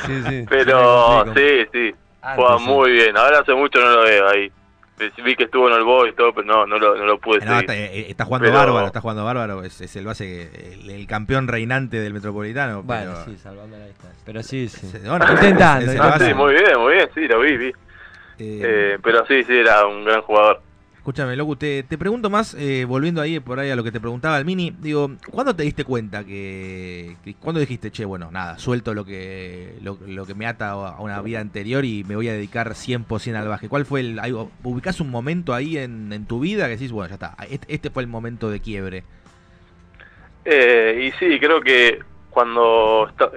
Sí, 0.07 0.23
sí, 0.29 0.45
Pero 0.49 1.25
sí, 1.35 1.67
sí, 1.73 1.95
Antes, 2.23 2.37
juega 2.37 2.59
sí. 2.59 2.64
muy 2.64 2.91
bien. 2.93 3.17
Ahora 3.17 3.41
hace 3.41 3.55
mucho 3.55 3.79
no 3.81 3.91
lo 3.91 4.02
veo 4.02 4.29
ahí. 4.29 4.50
Vi 5.23 5.37
que 5.37 5.45
estuvo 5.45 5.69
en 5.69 5.75
el 5.76 5.85
boy 5.85 6.09
y 6.09 6.12
todo, 6.14 6.33
pero 6.33 6.47
no, 6.47 6.67
no 6.67 6.79
lo, 6.79 6.97
no 6.97 7.05
lo 7.05 7.19
pude 7.19 7.41
No, 7.41 7.59
seguir. 7.59 7.61
está, 7.61 7.76
eh, 7.76 8.07
está 8.11 8.25
jugando 8.25 8.47
Pero- 8.49 8.59
bárbaro, 8.59 8.87
está 8.87 9.00
jugando 9.02 9.25
bárbaro, 9.26 9.62
es, 9.62 9.79
es 9.83 9.95
el 9.97 10.07
base, 10.07 10.50
el, 10.73 10.88
el 10.91 11.07
campeón 11.07 11.49
reinante 11.49 11.99
del 12.00 12.14
Metropolitano. 12.14 12.83
Bueno, 12.83 13.12
pero- 13.14 13.25
sí, 13.26 13.37
salvando 13.43 13.76
la 13.76 13.87
distancia. 13.87 14.23
Pero 14.25 14.43
sí, 14.43 14.69
sí. 14.69 14.91
bueno, 15.07 15.26
Intentando, 15.31 15.93
es 15.93 16.00
Ah, 16.00 16.19
sí, 16.19 16.33
muy 16.33 16.55
bien, 16.55 16.79
muy 16.79 16.95
bien, 16.95 17.09
sí, 17.14 17.29
lo 17.29 17.41
vi, 17.41 17.57
vi. 17.59 17.73
Eh, 18.38 18.61
Eh, 18.64 18.99
pero 19.02 19.25
sí, 19.26 19.43
sí, 19.45 19.52
era 19.55 19.87
un 19.87 20.05
gran 20.05 20.23
jugador. 20.23 20.62
Escúchame, 20.97 21.37
Locu, 21.37 21.55
te, 21.55 21.85
te 21.85 21.97
pregunto 21.97 22.28
más, 22.31 22.55
eh, 22.59 22.85
volviendo 22.85 23.21
ahí 23.21 23.38
por 23.38 23.61
ahí 23.61 23.71
a 23.71 23.76
lo 23.76 23.85
que 23.85 23.93
te 23.93 24.00
preguntaba 24.00 24.38
el 24.38 24.45
Mini, 24.45 24.75
digo, 24.81 25.12
¿cuándo 25.31 25.55
te 25.55 25.62
diste 25.62 25.85
cuenta 25.85 26.25
que, 26.25 27.14
que- 27.23 27.35
cuándo 27.35 27.61
dijiste, 27.61 27.93
che, 27.93 28.05
bueno, 28.05 28.28
nada, 28.33 28.59
suelto 28.59 28.93
lo 28.93 29.05
que 29.05 29.75
lo, 29.83 29.99
lo 30.05 30.26
que 30.26 30.35
me 30.35 30.47
ata 30.49 30.71
a 30.71 31.00
una 31.00 31.23
vida 31.23 31.38
anterior 31.38 31.85
y 31.85 32.02
me 32.02 32.16
voy 32.16 32.28
a 32.28 32.33
dedicar 32.33 32.75
100% 32.75 33.37
al 33.37 33.47
básquet? 33.47 33.71
¿Cuál 33.71 33.87
fue 33.87 34.00
el, 34.00 34.19
hay- 34.19 34.33
ubicás 34.64 35.00
un 35.00 35.11
momento 35.11 35.55
ahí 35.55 35.78
en, 35.78 36.12
en 36.12 36.26
tu 36.26 36.40
vida 36.40 36.64
que 36.64 36.73
decís, 36.73 36.90
bueno, 36.90 37.09
ya 37.09 37.14
está, 37.14 37.37
este, 37.49 37.73
este 37.73 37.90
fue 37.90 38.02
el 38.02 38.09
momento 38.09 38.50
de 38.50 38.59
quiebre? 38.59 39.05
Eh, 40.45 41.07
y 41.09 41.19
sí, 41.19 41.38
creo 41.38 41.61
que 41.61 42.00
cuando 42.31 43.07
esta- 43.09 43.31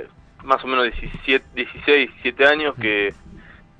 más 0.43 0.63
o 0.63 0.67
menos 0.67 0.85
17, 0.85 1.45
16, 1.53 2.09
17 2.13 2.45
años 2.47 2.73
que, 2.81 3.13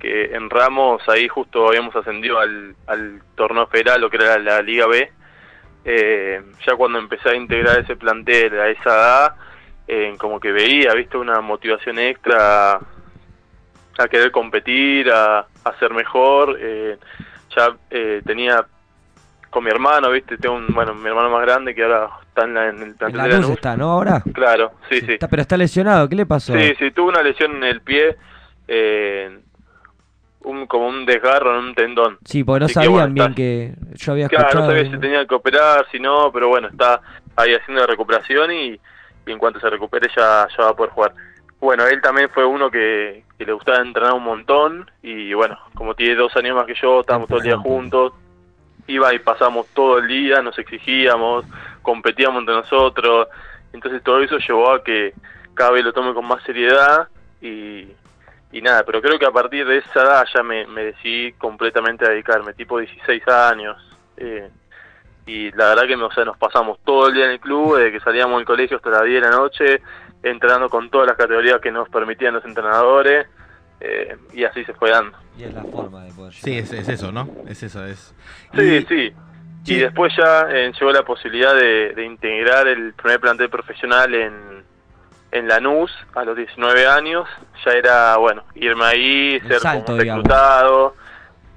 que 0.00 0.34
en 0.34 0.48
Ramos 0.50 1.06
ahí 1.08 1.28
justo 1.28 1.68
habíamos 1.68 1.94
ascendido 1.94 2.38
al, 2.40 2.74
al 2.86 3.20
torneo 3.36 3.66
federal, 3.68 4.00
lo 4.00 4.08
que 4.10 4.16
era 4.16 4.38
la, 4.38 4.62
Liga 4.62 4.86
B, 4.86 5.12
eh, 5.84 6.42
ya 6.66 6.74
cuando 6.74 6.98
empecé 6.98 7.28
a 7.30 7.34
integrar 7.34 7.78
ese 7.80 7.96
plantel 7.96 8.58
a 8.58 8.68
esa 8.68 8.82
edad, 8.90 9.34
eh, 9.86 10.14
como 10.18 10.40
que 10.40 10.52
veía, 10.52 10.94
viste, 10.94 11.16
una 11.18 11.40
motivación 11.40 11.98
extra 11.98 12.72
a, 12.72 12.80
a 13.98 14.08
querer 14.08 14.30
competir, 14.30 15.10
a, 15.10 15.40
a 15.64 15.78
ser 15.78 15.92
mejor, 15.92 16.56
eh, 16.60 16.96
ya 17.56 17.76
eh, 17.90 18.22
tenía 18.24 18.64
con 19.50 19.64
mi 19.64 19.70
hermano, 19.70 20.10
viste, 20.12 20.38
tengo 20.38 20.54
un, 20.54 20.72
bueno, 20.74 20.94
mi 20.94 21.08
hermano 21.08 21.28
más 21.28 21.42
grande 21.42 21.74
que 21.74 21.82
ahora 21.82 22.08
está 22.28 22.44
en, 22.44 22.54
la- 22.54 22.68
en 22.68 22.76
el 22.76 22.82
En 22.90 22.94
plantel 22.94 23.16
la 23.18 23.24
de 23.24 23.28
luz 23.30 23.40
Lanús. 23.42 23.56
está, 23.56 23.76
¿no? 23.76 23.90
Ahora. 23.90 24.22
Claro, 24.32 24.72
sí, 24.88 25.00
sí. 25.00 25.12
Está- 25.14 25.26
pero 25.28 25.42
está 25.42 25.56
lesionado, 25.56 26.08
¿qué 26.08 26.14
le 26.14 26.24
pasó? 26.24 26.54
Sí, 26.54 26.72
sí, 26.78 26.90
tuvo 26.92 27.08
una 27.08 27.22
lesión 27.22 27.56
en 27.56 27.64
el 27.64 27.80
pie. 27.82 28.16
eh, 28.68 29.40
un 30.42 30.66
como 30.66 30.88
un 30.88 31.04
desgarro 31.06 31.58
en 31.58 31.64
un 31.66 31.74
tendón. 31.74 32.18
Sí, 32.24 32.44
porque 32.44 32.60
no 32.60 32.64
Así 32.66 32.74
que, 32.74 32.80
sabían 32.86 32.92
bueno, 32.92 33.14
bien 33.14 33.26
está- 33.26 33.36
que 33.36 33.96
yo 33.96 34.12
había 34.12 34.28
Claro, 34.28 34.46
escuchado. 34.48 34.66
no 34.68 34.76
sabía 34.76 34.90
si 34.92 34.98
tenía 35.00 35.26
que 35.26 35.34
operar, 35.34 35.86
si 35.92 36.00
no, 36.00 36.30
pero 36.32 36.48
bueno, 36.48 36.68
está 36.68 37.00
ahí 37.36 37.54
haciendo 37.54 37.82
la 37.82 37.86
recuperación 37.86 38.50
y, 38.52 38.80
y 39.26 39.32
en 39.32 39.38
cuanto 39.38 39.60
se 39.60 39.68
recupere 39.70 40.08
ya, 40.16 40.46
ya 40.56 40.64
va 40.64 40.70
a 40.70 40.76
poder 40.76 40.92
jugar. 40.92 41.12
Bueno, 41.60 41.86
él 41.86 42.00
también 42.00 42.30
fue 42.30 42.44
uno 42.46 42.70
que, 42.70 43.22
que 43.36 43.44
le 43.44 43.52
gustaba 43.52 43.80
entrenar 43.80 44.14
un 44.14 44.22
montón 44.24 44.90
y 45.02 45.34
bueno, 45.34 45.58
como 45.74 45.94
tiene 45.94 46.14
dos 46.14 46.34
años 46.36 46.56
más 46.56 46.64
que 46.66 46.74
yo, 46.80 47.00
estábamos 47.00 47.28
todo 47.28 47.38
el 47.38 47.44
día 47.44 47.58
juntos, 47.58 48.14
iba 48.86 49.12
y 49.14 49.18
pasamos 49.18 49.66
todo 49.74 49.98
el 49.98 50.08
día, 50.08 50.40
nos 50.40 50.58
exigíamos, 50.58 51.44
competíamos 51.82 52.40
entre 52.40 52.54
nosotros, 52.54 53.28
entonces 53.74 54.02
todo 54.02 54.20
eso 54.22 54.38
llevó 54.38 54.72
a 54.72 54.82
que 54.82 55.12
cada 55.52 55.72
vez 55.72 55.84
lo 55.84 55.92
tome 55.92 56.14
con 56.14 56.24
más 56.26 56.42
seriedad 56.44 57.08
y, 57.42 57.88
y 58.52 58.60
nada, 58.62 58.82
pero 58.84 59.00
creo 59.00 59.18
que 59.18 59.26
a 59.26 59.30
partir 59.30 59.66
de 59.66 59.78
esa 59.78 60.02
edad 60.02 60.24
ya 60.34 60.42
me, 60.42 60.66
me 60.66 60.84
decidí 60.86 61.32
completamente 61.34 62.04
a 62.04 62.10
dedicarme, 62.10 62.52
tipo 62.54 62.78
16 62.78 63.26
años. 63.28 63.76
eh, 64.16 64.48
y 65.26 65.52
la 65.52 65.68
verdad 65.68 65.86
que 65.86 65.94
o 65.94 66.10
sea, 66.12 66.24
nos 66.24 66.36
pasamos 66.38 66.78
todo 66.84 67.06
el 67.08 67.14
día 67.14 67.26
en 67.26 67.32
el 67.32 67.40
club, 67.40 67.76
desde 67.76 67.92
que 67.92 68.00
salíamos 68.00 68.38
del 68.38 68.46
colegio 68.46 68.78
hasta 68.78 68.90
las 68.90 69.04
10 69.04 69.22
de 69.22 69.28
la 69.30 69.36
noche, 69.36 69.80
entrenando 70.22 70.68
con 70.68 70.90
todas 70.90 71.06
las 71.06 71.16
categorías 71.16 71.60
que 71.60 71.70
nos 71.70 71.88
permitían 71.88 72.34
los 72.34 72.44
entrenadores, 72.44 73.26
eh, 73.80 74.16
y 74.32 74.42
así 74.44 74.64
se 74.64 74.74
fue 74.74 74.90
dando. 74.90 75.16
Y 75.38 75.44
es 75.44 75.54
la 75.54 75.62
forma 75.64 76.02
de 76.04 76.12
poder 76.12 76.32
Sí, 76.32 76.58
es, 76.58 76.72
es 76.72 76.88
eso, 76.88 77.12
¿no? 77.12 77.28
Es 77.48 77.62
eso, 77.62 77.84
es. 77.86 78.12
Sí, 78.56 78.60
Y- 78.62 78.82
sí. 78.86 79.12
Sí. 79.62 79.74
Y 79.74 79.78
después 79.78 80.10
ya 80.16 80.46
eh, 80.50 80.72
llegó 80.72 80.90
la 80.90 81.02
posibilidad 81.04 81.54
de, 81.54 81.92
de 81.94 82.04
integrar 82.04 82.66
el 82.66 82.94
primer 82.94 83.20
plantel 83.20 83.50
profesional 83.50 84.12
en, 84.14 84.59
en 85.32 85.48
Lanús 85.48 85.90
a 86.14 86.24
los 86.24 86.36
19 86.36 86.86
años. 86.86 87.28
Ya 87.64 87.72
era, 87.72 88.16
bueno, 88.16 88.42
irme 88.54 88.84
ahí, 88.84 89.38
Un 89.42 89.48
ser 89.48 89.60
salto, 89.60 89.86
como 89.86 89.98
reclutado 89.98 90.94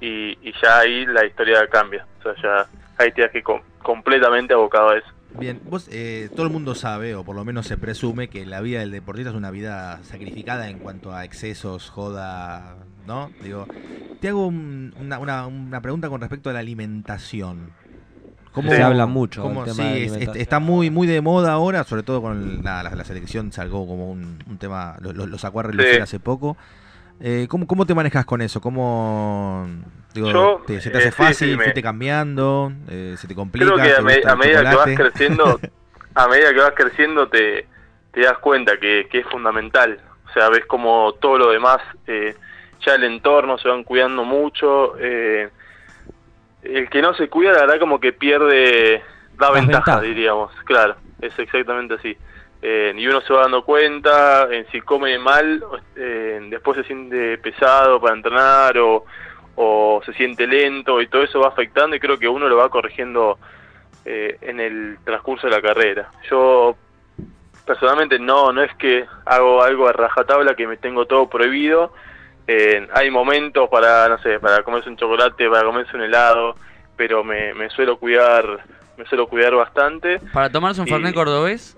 y, 0.00 0.32
y 0.48 0.52
ya 0.62 0.78
ahí 0.80 1.06
la 1.06 1.24
historia 1.26 1.66
cambia. 1.68 2.06
O 2.20 2.22
sea, 2.22 2.34
ya 2.42 2.66
ahí 2.98 3.12
te 3.12 3.28
que 3.30 3.42
com- 3.42 3.62
completamente 3.82 4.54
abocado 4.54 4.90
a 4.90 4.98
eso. 4.98 5.08
Bien, 5.36 5.60
vos, 5.64 5.88
eh, 5.90 6.28
todo 6.36 6.46
el 6.46 6.52
mundo 6.52 6.76
sabe, 6.76 7.16
o 7.16 7.24
por 7.24 7.34
lo 7.34 7.44
menos 7.44 7.66
se 7.66 7.76
presume, 7.76 8.28
que 8.28 8.46
la 8.46 8.60
vida 8.60 8.78
del 8.80 8.92
deportista 8.92 9.30
es 9.30 9.36
una 9.36 9.50
vida 9.50 9.98
sacrificada 10.04 10.68
en 10.68 10.78
cuanto 10.78 11.12
a 11.12 11.24
excesos, 11.24 11.90
joda, 11.90 12.76
¿no? 13.04 13.32
Digo, 13.42 13.66
te 14.20 14.28
hago 14.28 14.46
un- 14.46 14.94
una, 15.00 15.18
una, 15.18 15.46
una 15.48 15.80
pregunta 15.80 16.08
con 16.08 16.20
respecto 16.20 16.50
a 16.50 16.52
la 16.52 16.60
alimentación. 16.60 17.72
¿Cómo, 18.54 18.70
Se 18.70 18.82
habla 18.82 19.06
mucho 19.06 19.42
cómo- 19.42 19.64
del 19.64 19.74
tema 19.74 19.88
sí, 19.88 19.94
de 19.94 20.04
es- 20.04 20.12
alimentación. 20.12 20.36
es- 20.36 20.42
está 20.42 20.58
muy 20.60 20.88
muy 20.90 21.06
de 21.06 21.20
moda 21.20 21.52
ahora, 21.52 21.84
sobre 21.84 22.02
todo 22.04 22.22
con 22.22 22.62
la, 22.64 22.82
la- 22.84 22.94
la 22.94 23.04
selección, 23.04 23.50
sacó 23.52 23.86
como 23.86 24.10
un, 24.10 24.38
un 24.48 24.58
tema, 24.58 24.96
lo, 25.00 25.12
lo- 25.12 25.26
lo 25.26 25.38
sacó 25.38 25.60
a 25.60 25.64
relucir 25.64 25.96
Sí. 25.96 26.00
hace 26.00 26.20
poco. 26.20 26.56
Eh, 27.20 27.46
¿cómo, 27.48 27.66
¿Cómo 27.66 27.84
te 27.86 27.94
manejas 27.94 28.24
con 28.24 28.40
eso? 28.42 28.60
¿Cómo 28.60 29.66
digo, 30.14 30.30
Yo, 30.30 30.62
te- 30.66 30.80
se 30.80 30.90
te 30.90 30.98
hace 30.98 31.08
eh, 31.08 31.12
fácil? 31.12 31.50
sí, 31.50 31.56
me- 31.56 31.62
¿Fuiste 31.64 31.82
cambiando? 31.82 32.72
Eh, 32.88 33.14
¿Se 33.18 33.26
te 33.28 33.34
complica? 33.34 33.66
Creo 33.66 33.76
que 33.78 33.90
¿Te 33.90 33.96
a, 34.28 34.34
me- 34.36 34.44
medida 34.46 34.70
que 34.70 34.76
vas 34.76 34.88
creciendo, 34.96 35.60
a 36.14 36.28
medida 36.28 36.52
que 36.52 36.60
vas 36.60 36.72
creciendo 36.76 37.28
te, 37.28 37.66
te 38.12 38.20
das 38.20 38.38
cuenta 38.38 38.78
que, 38.80 39.08
que 39.10 39.20
es 39.20 39.26
fundamental. 39.26 39.98
O 40.28 40.32
sea, 40.32 40.48
ves 40.48 40.64
como 40.66 41.12
todo 41.20 41.38
lo 41.38 41.50
demás, 41.50 41.78
eh, 42.06 42.34
ya 42.84 42.94
el 42.94 43.04
entorno 43.04 43.58
se 43.58 43.68
van 43.68 43.84
cuidando 43.84 44.24
mucho. 44.24 44.94
eh, 44.98 45.48
el 46.64 46.88
que 46.88 47.02
no 47.02 47.14
se 47.14 47.28
cuida, 47.28 47.52
la 47.52 47.60
verdad, 47.60 47.78
como 47.78 48.00
que 48.00 48.12
pierde, 48.12 49.02
da 49.36 49.50
ventaja, 49.50 50.00
diríamos. 50.00 50.52
Claro, 50.64 50.96
es 51.20 51.38
exactamente 51.38 51.94
así. 51.94 52.16
Eh, 52.62 52.94
y 52.96 53.06
uno 53.06 53.20
se 53.20 53.32
va 53.32 53.42
dando 53.42 53.62
cuenta, 53.64 54.48
en 54.50 54.66
si 54.70 54.80
come 54.80 55.18
mal, 55.18 55.62
eh, 55.96 56.40
después 56.48 56.78
se 56.78 56.84
siente 56.84 57.36
pesado 57.38 58.00
para 58.00 58.14
entrenar 58.14 58.78
o, 58.78 59.04
o 59.56 60.00
se 60.06 60.14
siente 60.14 60.46
lento 60.46 61.00
y 61.00 61.06
todo 61.08 61.22
eso 61.22 61.40
va 61.40 61.48
afectando 61.48 61.94
y 61.94 62.00
creo 62.00 62.18
que 62.18 62.26
uno 62.26 62.48
lo 62.48 62.56
va 62.56 62.70
corrigiendo 62.70 63.38
eh, 64.06 64.38
en 64.40 64.60
el 64.60 64.98
transcurso 65.04 65.46
de 65.46 65.52
la 65.54 65.62
carrera. 65.62 66.10
Yo 66.30 66.74
personalmente 67.66 68.18
no, 68.18 68.52
no 68.52 68.62
es 68.62 68.74
que 68.76 69.04
hago 69.26 69.62
algo 69.62 69.88
a 69.88 69.92
rajatabla 69.92 70.54
que 70.54 70.66
me 70.66 70.76
tengo 70.76 71.06
todo 71.06 71.28
prohibido. 71.28 71.92
Eh, 72.46 72.86
hay 72.94 73.10
momentos 73.10 73.68
para, 73.70 74.08
no 74.08 74.18
sé, 74.18 74.38
para 74.38 74.62
comerse 74.62 74.88
un 74.90 74.96
chocolate, 74.96 75.48
para 75.48 75.64
comerse 75.64 75.96
un 75.96 76.02
helado, 76.02 76.56
pero 76.96 77.24
me, 77.24 77.54
me 77.54 77.70
suelo 77.70 77.96
cuidar, 77.98 78.44
me 78.98 79.04
suelo 79.06 79.26
cuidar 79.26 79.54
bastante. 79.54 80.20
Para 80.32 80.50
tomarse 80.50 80.80
un 80.80 80.86
Y- 80.88 80.90
Fernet 80.90 81.14
cordobés, 81.14 81.76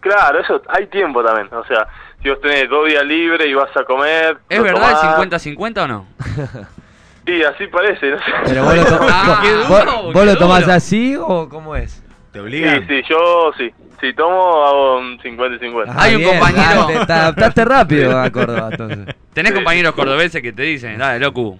Claro, 0.00 0.38
eso 0.40 0.60
hay 0.68 0.86
tiempo 0.88 1.24
también. 1.24 1.48
O 1.54 1.64
sea, 1.64 1.86
si 2.22 2.28
vos 2.28 2.38
tenés 2.42 2.68
dos 2.68 2.86
días 2.86 3.02
libres 3.06 3.46
y 3.48 3.54
vas 3.54 3.74
a 3.74 3.84
comer. 3.84 4.36
¿es 4.50 4.62
verdad 4.62 4.90
el 4.90 5.30
tomás. 5.30 5.46
50-50 5.46 5.84
o 5.84 5.88
no? 5.88 6.06
Sí, 7.26 7.42
así 7.42 7.66
parece. 7.68 8.10
No 8.10 8.18
sé. 8.18 8.24
Pero 8.44 8.64
vos 8.64 8.76
lo, 8.76 8.84
to- 8.84 8.98
Ah, 9.10 9.42
vos- 9.66 9.80
duro, 9.86 10.12
vos 10.12 10.26
lo 10.26 10.36
tomás 10.36 10.60
duro. 10.60 10.72
así 10.74 11.16
o 11.18 11.48
cómo 11.48 11.74
es? 11.74 12.02
¿Te 12.32 12.38
Sí, 12.38 12.44
obligan? 12.44 12.86
sí, 12.86 13.02
yo 13.08 13.50
sí. 13.56 13.72
Si 14.00 14.12
tomo, 14.14 14.64
hago 14.66 14.98
un 14.98 15.18
50 15.20 15.56
y 15.56 15.58
50. 15.60 15.94
Hay 16.02 16.16
un 16.16 16.24
compañero- 16.24 16.82
ah, 16.82 16.86
te, 16.86 17.06
te 17.06 17.12
adaptaste 17.12 17.64
rápido 17.64 18.20
a 18.20 18.30
Córdoba, 18.30 18.68
entonces. 18.70 19.14
Tenés 19.32 19.50
Sí. 19.52 19.56
compañeros 19.56 19.94
cordobeses 19.94 20.42
que 20.42 20.52
te 20.52 20.62
dicen, 20.62 20.98
dale, 20.98 21.20
loco. 21.20 21.58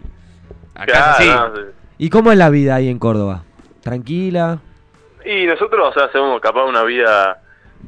Acá 0.75 0.85
Claro, 0.87 1.11
es 1.11 1.19
así. 1.19 1.29
no, 1.29 1.57
sí. 1.57 1.63
¿Y 1.99 2.11
cómo 2.11 2.33
es 2.33 2.39
la 2.39 2.51
vida 2.51 2.75
ahí 2.75 2.89
en 2.89 2.99
Córdoba? 2.99 3.43
¿Tranquila? 3.83 4.59
Y 5.25 5.47
nosotros, 5.47 5.89
o 5.89 5.93
sea, 5.93 6.05
hacemos 6.07 6.41
capaz 6.41 6.65
una 6.65 6.83
vida 6.83 7.39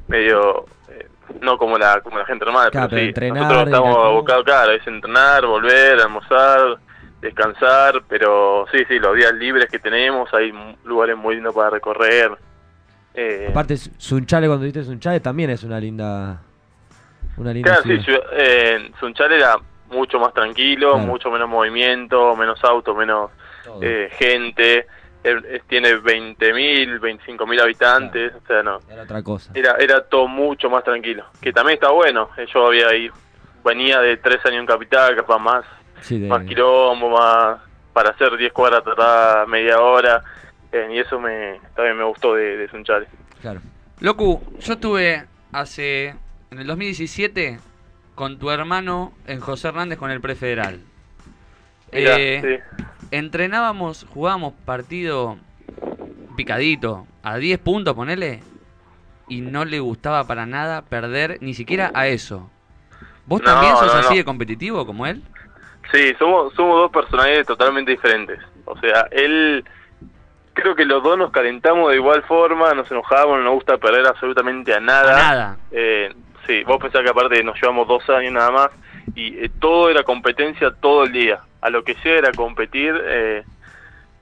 medio, 0.08 0.64
eh, 0.88 1.06
no 1.40 1.58
como 1.58 1.76
la 1.78 2.00
como 2.00 2.18
la 2.18 2.24
gente 2.24 2.44
normal, 2.44 2.70
Claro, 2.70 2.88
pero 2.88 3.02
sí, 3.02 3.08
entrenar, 3.08 3.42
nosotros 3.42 3.66
estamos 3.66 3.96
abocados, 3.96 4.44
claro, 4.44 4.72
es 4.72 4.86
entrenar, 4.86 5.44
volver, 5.46 6.00
almorzar, 6.00 6.76
descansar, 7.20 8.02
pero 8.08 8.66
sí, 8.72 8.78
sí, 8.88 8.98
los 8.98 9.14
días 9.16 9.32
libres 9.34 9.66
que 9.70 9.78
tenemos, 9.78 10.32
hay 10.32 10.52
lugares 10.84 11.16
muy 11.16 11.34
lindos 11.34 11.54
para 11.54 11.70
recorrer. 11.70 12.30
Eh, 13.16 13.46
Aparte, 13.50 13.76
Sunchale, 13.76 14.46
cuando 14.46 14.64
dices 14.66 14.86
Sunchale, 14.86 15.20
también 15.20 15.50
es 15.50 15.64
una 15.64 15.80
linda. 15.80 16.42
Una 17.38 17.52
linda 17.52 17.80
claro, 17.82 17.82
sí, 17.96 18.04
ciudad. 18.04 18.20
eh, 18.32 18.92
Sunchal 19.00 19.32
era 19.32 19.56
mucho 19.90 20.18
más 20.20 20.32
tranquilo, 20.34 20.92
Claro. 20.92 21.06
mucho 21.06 21.30
menos 21.30 21.48
movimiento, 21.48 22.36
menos 22.36 22.62
auto, 22.64 22.94
menos 22.94 23.30
eh, 23.82 24.08
gente, 24.18 24.86
eh, 25.24 25.60
tiene 25.68 25.96
20.000, 25.96 26.98
25.000 27.00 27.60
habitantes, 27.60 28.32
o 28.34 28.46
sea, 28.46 28.62
no, 28.62 28.78
Era 28.90 29.02
otra 29.02 29.22
cosa. 29.22 29.50
era 29.54 29.76
era 29.78 30.02
todo 30.04 30.28
mucho 30.28 30.70
más 30.70 30.84
tranquilo 30.84 31.24
que 31.40 31.52
también 31.52 31.74
está 31.74 31.90
bueno 31.90 32.30
Eh, 32.36 32.46
yo 32.54 32.66
había 32.68 32.88
ahí 32.88 33.10
venía 33.64 34.00
de 34.00 34.16
tres 34.18 34.44
años 34.46 34.60
en 34.60 34.66
capital 34.66 35.16
capaz 35.16 35.38
más 35.38 35.64
Sí, 36.00 36.20
de- 36.20 36.28
más 36.28 36.44
quilombo 36.44 37.10
más 37.10 37.58
para 37.92 38.10
hacer 38.10 38.36
10 38.36 38.52
cuadras 38.52 38.84
tardaba 38.84 39.46
media 39.46 39.80
hora 39.80 40.22
eh, 40.72 40.88
y 40.92 40.98
eso 40.98 41.18
me 41.20 41.60
también 41.74 41.96
me 41.98 42.04
gustó 42.04 42.34
de, 42.34 42.56
de 42.56 42.68
Sunchales 42.68 43.08
Claro. 43.40 43.60
Locu, 44.00 44.42
yo 44.60 44.72
estuve 44.74 45.24
hace. 45.52 46.14
en 46.50 46.58
el 46.58 46.66
2017 46.66 47.58
con 48.14 48.38
tu 48.38 48.50
hermano 48.50 49.12
en 49.26 49.40
José 49.40 49.68
Hernández 49.68 49.98
con 49.98 50.10
el 50.10 50.20
prefederal. 50.20 50.80
Mirá, 51.92 52.16
Eh, 52.18 52.62
sí. 52.76 52.78
Entrenábamos, 53.10 54.06
jugábamos 54.12 54.52
partido 54.64 55.38
picadito, 56.36 57.06
a 57.22 57.36
10 57.38 57.58
puntos, 57.60 57.94
ponele, 57.94 58.42
y 59.28 59.40
no 59.40 59.64
le 59.64 59.80
gustaba 59.80 60.24
para 60.24 60.44
nada 60.46 60.82
perder 60.82 61.38
ni 61.40 61.54
siquiera 61.54 61.90
a 61.94 62.08
eso. 62.08 62.50
¿Vos 63.26 63.40
No, 63.40 63.46
también 63.46 63.76
sos 63.76 63.86
no, 63.92 64.00
así 64.00 64.10
no. 64.10 64.16
de 64.16 64.24
competitivo 64.24 64.86
como 64.86 65.06
él? 65.06 65.22
Sí, 65.92 66.12
somos, 66.18 66.52
somos 66.54 66.76
dos 66.78 66.90
personalidades 66.90 67.46
totalmente 67.46 67.92
diferentes. 67.92 68.38
O 68.64 68.76
sea, 68.78 69.06
él, 69.12 69.64
creo 70.56 70.74
que 70.74 70.84
los 70.84 71.02
dos 71.02 71.16
nos 71.16 71.30
calentamos 71.30 71.90
de 71.90 71.96
igual 71.96 72.22
forma, 72.24 72.74
nos 72.74 72.90
enojamos, 72.90 73.38
no 73.38 73.44
nos 73.44 73.54
gusta 73.54 73.78
perder 73.78 74.06
absolutamente 74.06 74.72
a 74.74 74.78
A 74.78 74.80
nada. 74.80 75.16
nada. 75.16 75.56
Eh, 75.70 76.12
sí, 76.46 76.64
vos 76.64 76.78
pensás 76.80 77.02
que 77.02 77.10
aparte 77.10 77.44
nos 77.44 77.54
llevamos 77.60 77.86
dos 77.86 78.08
años 78.10 78.32
nada 78.32 78.50
más 78.50 78.70
y 79.14 79.38
eh, 79.38 79.50
todo 79.60 79.88
era 79.90 80.02
competencia 80.02 80.72
todo 80.80 81.04
el 81.04 81.12
día. 81.12 81.40
A 81.60 81.70
lo 81.70 81.84
que 81.84 81.94
sea 81.96 82.14
era 82.18 82.32
competir 82.32 82.94
eh, 83.04 83.44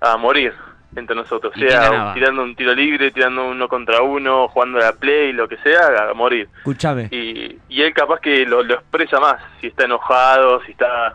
a 0.00 0.16
morir 0.16 0.52
entre 0.96 1.16
nosotros. 1.16 1.52
¿Y 1.56 1.60
quién 1.60 1.70
Sea 1.70 2.12
tirando 2.14 2.42
un 2.42 2.54
tiro 2.54 2.74
libre, 2.74 3.10
tirando 3.10 3.46
uno 3.48 3.68
contra 3.68 4.02
uno, 4.02 4.46
jugando 4.48 4.78
a 4.78 4.82
la 4.82 4.92
play, 4.92 5.32
lo 5.32 5.48
que 5.48 5.56
sea, 5.58 6.10
a 6.10 6.14
morir 6.14 6.48
Escúchame. 6.58 7.08
y, 7.10 7.58
y 7.68 7.82
él 7.82 7.92
capaz 7.94 8.20
que 8.20 8.44
lo, 8.46 8.62
lo 8.62 8.74
expresa 8.74 9.18
más, 9.18 9.42
si 9.60 9.66
está 9.68 9.84
enojado, 9.84 10.62
si 10.64 10.72
está, 10.72 11.14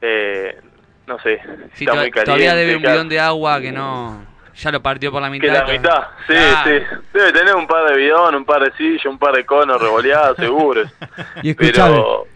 eh, 0.00 0.58
no 1.06 1.18
sé, 1.18 1.40
Si 1.74 1.84
está 1.84 1.94
muy 1.94 2.10
caliente. 2.10 2.24
todavía 2.24 2.54
debe 2.54 2.76
un 2.76 2.82
bidón 2.82 3.08
de 3.08 3.20
agua 3.20 3.60
que 3.60 3.72
no. 3.72 4.24
Ya 4.56 4.70
lo 4.72 4.82
partió 4.82 5.10
por 5.12 5.22
la 5.22 5.30
mitad. 5.30 5.46
Que 5.46 5.52
la 5.52 5.64
mitad, 5.66 6.02
sí, 6.26 6.34
sí. 6.64 6.98
Debe 7.12 7.32
tener 7.32 7.54
un 7.54 7.66
par 7.66 7.84
de 7.90 7.96
bidón, 7.96 8.34
un 8.34 8.44
par 8.44 8.62
de 8.62 8.72
sillas, 8.76 9.06
un 9.06 9.18
par 9.18 9.34
de 9.34 9.44
conos 9.46 9.80
revoleados, 9.80 10.36
seguro. 10.36 10.82
Y 11.42 11.54
Pero 11.54 12.26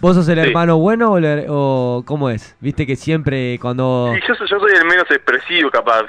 ¿vos 0.00 0.14
sos 0.14 0.28
el 0.28 0.40
sí. 0.40 0.48
hermano 0.48 0.76
bueno 0.78 1.12
o, 1.12 1.18
el 1.18 1.24
her- 1.24 1.46
o 1.48 2.02
cómo 2.06 2.30
es? 2.30 2.56
Viste 2.60 2.86
que 2.86 2.94
siempre 2.96 3.58
cuando... 3.60 4.12
y 4.16 4.20
yo, 4.26 4.34
soy- 4.34 4.48
yo 4.48 4.60
soy 4.60 4.72
el 4.72 4.84
menos 4.84 5.10
expresivo, 5.10 5.70
capaz. 5.70 6.04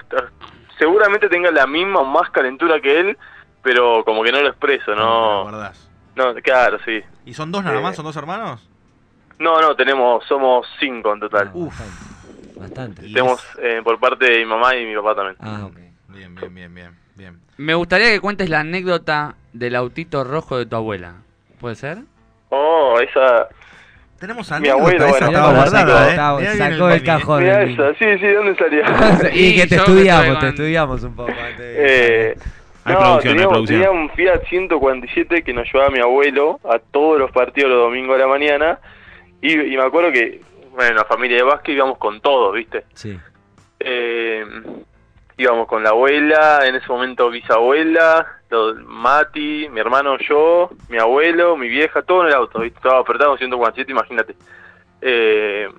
Seguramente 0.78 1.28
tenga 1.30 1.52
la 1.52 1.66
misma 1.68 2.00
o 2.00 2.06
más 2.06 2.30
calentura 2.30 2.80
que 2.80 3.00
él, 3.00 3.18
pero 3.64 4.04
como 4.06 4.24
que 4.24 4.32
no 4.32 4.42
lo 4.42 4.48
expreso, 4.50 4.94
no. 4.96 5.44
guardás. 5.44 5.90
No, 6.16 6.34
claro, 6.36 6.78
sí. 6.86 7.02
¿Y 7.26 7.34
son 7.34 7.52
dos 7.52 7.64
nada 7.64 7.80
Eh, 7.80 7.82
más? 7.82 7.96
¿Son 7.96 8.06
dos 8.06 8.16
hermanos? 8.16 8.66
No, 9.40 9.60
no, 9.62 9.76
tenemos, 9.76 10.24
somos 10.26 10.68
cinco 10.80 11.14
en 11.14 11.20
total. 11.22 11.52
Ah, 11.54 11.70
Bastante. 12.60 13.02
Tenemos 13.04 13.42
eh, 13.62 13.82
por 13.84 14.00
parte 14.00 14.26
de 14.30 14.38
mi 14.40 14.46
mamá 14.46 14.76
y 14.76 14.86
mi 14.86 14.96
papá 14.96 15.16
también. 15.16 15.36
Ah, 15.40 15.66
ok. 15.66 15.78
Bien, 16.10 16.36
bien, 16.36 16.54
bien, 16.54 16.76
bien, 16.76 16.92
bien. 17.16 17.40
Me 17.58 17.74
gustaría 17.74 18.10
que 18.12 18.20
cuentes 18.20 18.50
la 18.50 18.60
anécdota 18.62 19.36
del 19.54 19.76
autito 19.76 20.24
rojo 20.24 20.58
de 20.58 20.66
tu 20.66 20.76
abuela. 20.76 21.16
¿Puede 21.60 21.76
ser? 21.76 22.00
Oh, 22.50 22.98
esa... 23.00 23.48
Tenemos 24.20 24.50
Mi 24.52 24.56
anécdota, 24.58 24.80
abuelo, 24.82 24.98
esa 25.06 25.10
bueno, 25.12 25.28
estaba 25.28 25.48
mirá, 25.50 25.62
guardada, 25.62 26.16
sacó, 26.16 26.40
¿eh? 26.40 26.50
Mirá 26.54 26.70
sacó 26.72 26.90
el 26.90 26.98
¿eh? 26.98 27.04
cajón. 27.04 27.44
Mira 27.44 27.54
Joder, 27.56 27.70
esa, 27.70 27.94
sí, 27.94 28.18
sí, 28.20 28.28
¿dónde 28.28 28.56
salió? 28.58 28.84
y 29.34 29.56
que 29.56 29.68
te 29.68 29.76
estudiamos, 29.78 30.40
te 30.40 30.48
estudiamos 30.50 31.04
un 31.04 31.16
poco 31.16 31.32
Eh, 31.60 32.36
Hay 32.84 32.94
no, 32.94 33.00
producción, 33.00 33.32
hay 33.32 33.38
teníamos, 33.38 33.54
producción. 33.54 33.82
tenía 33.82 33.92
un 33.92 34.10
Fiat 34.10 34.42
147 34.50 35.42
que 35.44 35.54
nos 35.54 35.72
llevaba 35.72 35.90
mi 35.92 36.00
abuelo 36.00 36.60
a 36.70 36.80
todos 36.80 37.18
los 37.20 37.32
partidos 37.32 37.70
los 37.70 37.80
domingos 37.80 38.18
de 38.18 38.24
la 38.24 38.28
mañana. 38.28 38.80
Y, 39.42 39.54
y 39.54 39.78
me 39.78 39.84
acuerdo 39.84 40.12
que, 40.12 40.42
bueno, 40.72 40.90
en 40.92 40.96
la 40.96 41.06
familia 41.06 41.38
de 41.38 41.44
básquet 41.44 41.76
íbamos 41.76 41.98
con 41.98 42.22
todos, 42.22 42.54
¿viste? 42.54 42.86
Sí. 42.94 43.18
Eh, 43.80 44.46
íbamos 45.38 45.68
con 45.68 45.84
la 45.84 45.90
abuela, 45.92 46.66
en 46.66 46.76
ese 46.76 46.88
momento 46.88 47.30
bisabuela, 47.30 48.28
los- 48.50 48.76
Mati, 48.84 49.68
mi 49.72 49.80
hermano, 49.80 50.18
yo, 50.18 50.70
mi 50.90 50.98
abuelo, 50.98 51.56
mi 51.56 51.68
vieja, 51.70 52.02
todo 52.02 52.22
en 52.24 52.28
el 52.30 52.34
auto, 52.34 52.60
¿viste? 52.60 52.78
Estaba 52.78 53.00
apretado 53.00 53.38
147, 53.38 53.92
imagínate. 53.92 54.36
Eh, 55.02 55.70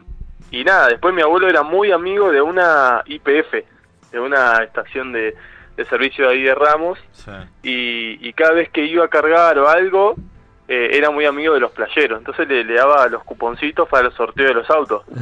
y 0.51 0.65
nada, 0.65 0.89
después 0.89 1.15
mi 1.15 1.23
abuelo 1.23 1.49
era 1.49 1.63
muy 1.63 1.93
amigo 1.93 2.31
de 2.33 2.41
una 2.41 3.03
IPF, 3.07 3.65
de 4.13 4.19
una 4.21 4.63
estación 4.65 5.13
de, 5.13 5.35
de 5.77 5.85
servicio 5.85 6.27
de 6.27 6.33
ahí 6.35 6.43
de 6.43 6.55
Ramos, 6.55 6.99
Sí. 7.13 7.31
y, 7.63 8.29
y 8.29 8.33
cada 8.33 8.53
vez 8.53 8.71
que 8.71 8.85
iba 8.85 9.05
a 9.05 9.09
cargar 9.09 9.59
o 9.59 9.69
algo, 9.69 10.15
eh, 10.73 10.97
era 10.97 11.11
muy 11.11 11.27
amigo 11.27 11.53
de 11.55 11.59
los 11.59 11.73
playeros, 11.73 12.21
entonces 12.21 12.47
le, 12.47 12.63
le 12.63 12.75
daba 12.75 13.09
los 13.09 13.25
cuponcitos 13.25 13.89
para 13.89 14.07
el 14.07 14.15
sorteo 14.15 14.47
de 14.47 14.55
los 14.55 14.71
autos. 14.71 15.03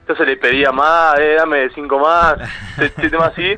Entonces 0.00 0.26
le 0.26 0.36
pedía 0.36 0.70
más, 0.70 1.18
eh, 1.18 1.36
dame 1.38 1.70
cinco 1.70 1.98
más, 1.98 2.36
siete 2.98 3.16
más 3.16 3.28
así. 3.28 3.56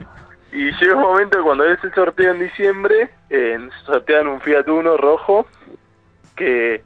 Y 0.52 0.70
llega 0.70 0.94
un 0.94 1.02
momento 1.02 1.38
que 1.38 1.42
cuando 1.42 1.64
él 1.64 1.76
se 1.82 1.90
sorteo 1.90 2.30
en 2.30 2.38
diciembre, 2.38 3.10
eh, 3.28 3.58
sortean 3.84 4.28
un 4.28 4.40
Fiat 4.40 4.68
Uno 4.68 4.96
rojo, 4.96 5.48
que, 6.36 6.84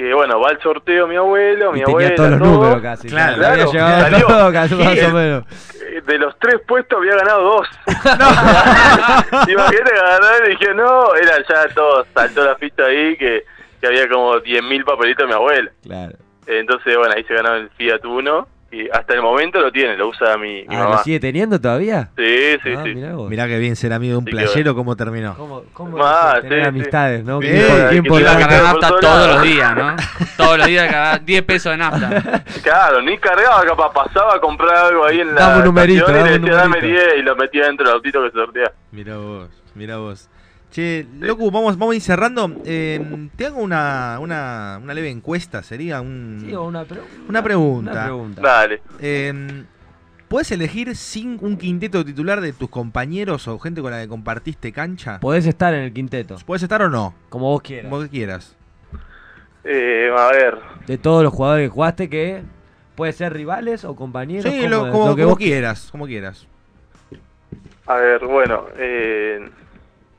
que 0.00 0.14
bueno, 0.14 0.40
va 0.40 0.48
al 0.48 0.62
sorteo 0.62 1.06
mi 1.06 1.16
abuelo, 1.16 1.72
mi 1.72 1.80
Y 1.80 1.84
tenía 1.84 2.06
abuela, 2.08 2.14
todos 2.14 2.30
los 2.30 2.38
todo. 2.38 2.52
números 2.52 2.80
casi. 2.80 3.08
Claro, 3.08 3.42
ya 3.42 3.50
había 3.52 3.64
claro, 3.66 3.72
llegado 3.72 4.00
salió. 4.00 4.26
todo, 4.26 4.52
casi 4.52 4.74
más 4.76 4.92
Sí, 4.94 5.00
o 5.04 5.10
menos. 5.10 5.44
Eh, 5.82 6.00
De 6.06 6.18
los 6.18 6.38
tres 6.38 6.60
puestos 6.66 6.98
había 6.98 7.16
ganado 7.16 7.42
dos. 7.42 7.68
Imagínate 9.48 9.92
que 9.92 9.98
agarrar 10.00 10.46
y 10.46 10.50
dije, 10.50 10.74
no, 10.74 11.14
era 11.16 11.36
ya 11.46 11.74
todo, 11.74 12.06
saltó 12.14 12.44
la 12.46 12.56
ficha 12.56 12.84
ahí 12.84 13.14
que, 13.18 13.44
que 13.80 13.86
había 13.86 14.08
como 14.08 14.36
10.000 14.36 14.84
papelitos 14.86 15.24
de 15.24 15.26
mi 15.26 15.34
abuela. 15.34 15.70
Claro. 15.82 16.16
Entonces, 16.46 16.96
bueno, 16.96 17.14
ahí 17.14 17.24
se 17.24 17.34
ganó 17.34 17.54
el 17.56 17.68
Fiat 17.76 18.02
Uno 18.06 18.48
y 18.72 18.88
hasta 18.90 19.14
el 19.14 19.22
momento 19.22 19.60
lo 19.60 19.72
tiene, 19.72 19.96
lo 19.96 20.08
usa 20.08 20.36
mi, 20.36 20.62
mi 20.62 20.76
Ah, 20.76 20.82
¿lo 20.84 20.88
mamá. 20.90 21.02
sigue 21.02 21.18
teniendo 21.18 21.60
todavía? 21.60 22.10
Sí, 22.16 22.56
sí, 22.62 22.70
ah, 22.76 22.82
sí. 22.84 22.94
mirá 22.94 23.14
vos. 23.14 23.28
Mirá 23.28 23.48
que 23.48 23.58
bien 23.58 23.74
ser 23.74 23.92
amigo 23.92 24.12
de 24.12 24.18
un 24.18 24.24
Sí, 24.26 24.30
playero, 24.30 24.74
¿cómo 24.76 24.94
terminó? 24.96 25.34
¿Cómo, 25.36 25.64
cómo 25.72 25.98
Ah, 26.04 26.34
es 26.36 26.42
tener 26.42 26.60
sí, 26.62 26.68
amistades, 26.68 27.24
no? 27.24 27.40
Sí, 27.40 27.48
sí, 27.48 27.58
a 27.62 27.66
Claro, 27.76 27.94
importante. 27.96 28.42
cargar 28.46 28.62
nafta 28.62 28.88
todos 29.00 29.26
los 29.28 29.42
días, 29.42 29.76
¿no? 29.76 29.96
todos 30.36 30.58
los 30.58 30.66
días 30.68 30.86
cargar 30.92 31.24
10 31.24 31.42
pesos 31.42 31.72
de 31.72 31.76
nafta. 31.78 32.44
Claro, 32.62 33.00
ni 33.02 33.16
cargaba, 33.18 33.64
capaz 33.64 33.92
pasaba 33.92 34.34
a 34.36 34.40
comprar 34.40 34.76
algo 34.86 35.04
ahí 35.06 35.20
en 35.20 35.34
la 35.34 35.40
Dame 35.40 35.58
un 35.58 35.64
numerito, 35.64 36.00
estación 36.06 36.16
y 36.16 36.18
dame 36.20 36.30
le 36.30 36.36
un 36.36 36.42
decía, 36.42 36.56
dame 36.62 36.76
numerito". 36.80 37.02
10 37.04 37.14
y 37.18 37.22
lo 37.22 37.36
metía 37.36 37.64
dentro 37.66 37.86
del 37.86 37.94
autito 37.96 38.22
que 38.22 38.30
se 38.30 38.36
sortea. 38.36 38.72
Mirá 38.92 39.16
vos, 39.16 39.48
mirá 39.74 39.96
vos. 39.96 40.28
Che, 40.70 41.04
loco, 41.18 41.50
vamos, 41.50 41.76
vamos 41.76 41.94
a 41.94 41.96
ir 41.96 42.02
cerrando. 42.02 42.52
Eh, 42.64 43.28
te 43.36 43.46
hago 43.46 43.60
una, 43.60 44.18
una, 44.20 44.78
una 44.82 44.94
leve 44.94 45.10
encuesta, 45.10 45.62
sería 45.64 46.00
un, 46.00 46.44
Sí, 46.46 46.54
o 46.54 46.62
una, 46.64 46.84
pre- 46.84 47.00
una 47.28 47.42
pregunta. 47.42 47.90
Una 47.92 48.04
pregunta. 48.04 48.40
Dale. 48.42 48.82
Eh, 49.00 49.64
¿Puedes 50.28 50.52
elegir 50.52 50.94
sin 50.94 51.38
un 51.40 51.56
quinteto 51.56 52.04
titular 52.04 52.40
de 52.40 52.52
tus 52.52 52.70
compañeros 52.70 53.48
o 53.48 53.58
gente 53.58 53.82
con 53.82 53.90
la 53.90 54.00
que 54.00 54.06
compartiste 54.06 54.70
cancha? 54.70 55.18
Podés 55.18 55.44
estar 55.46 55.74
en 55.74 55.80
el 55.80 55.92
quinteto, 55.92 56.36
¿Puedes 56.46 56.62
estar 56.62 56.80
o 56.82 56.88
no? 56.88 57.14
como 57.30 57.46
vos 57.46 57.62
quieras. 57.62 57.90
Como 57.90 58.02
que 58.02 58.08
quieras. 58.08 58.56
Eh, 59.64 60.08
a 60.16 60.28
ver, 60.30 60.58
De 60.86 60.98
todos 60.98 61.24
los 61.24 61.32
jugadores 61.34 61.68
que 61.68 61.74
jugaste, 61.74 62.08
que 62.08 62.42
puede 62.94 63.12
ser 63.12 63.32
rivales 63.32 63.84
o 63.84 63.96
compañeros. 63.96 64.44
Sí, 64.50 64.58
como, 64.60 64.68
lo, 64.70 64.92
como, 64.92 65.08
lo 65.08 65.16
que 65.16 65.22
como 65.22 65.34
vos 65.34 65.38
quieras, 65.38 65.88
como 65.90 66.06
quieras. 66.06 66.46
a 67.88 67.96
ver, 67.96 68.24
bueno, 68.24 68.66
eh, 68.78 69.50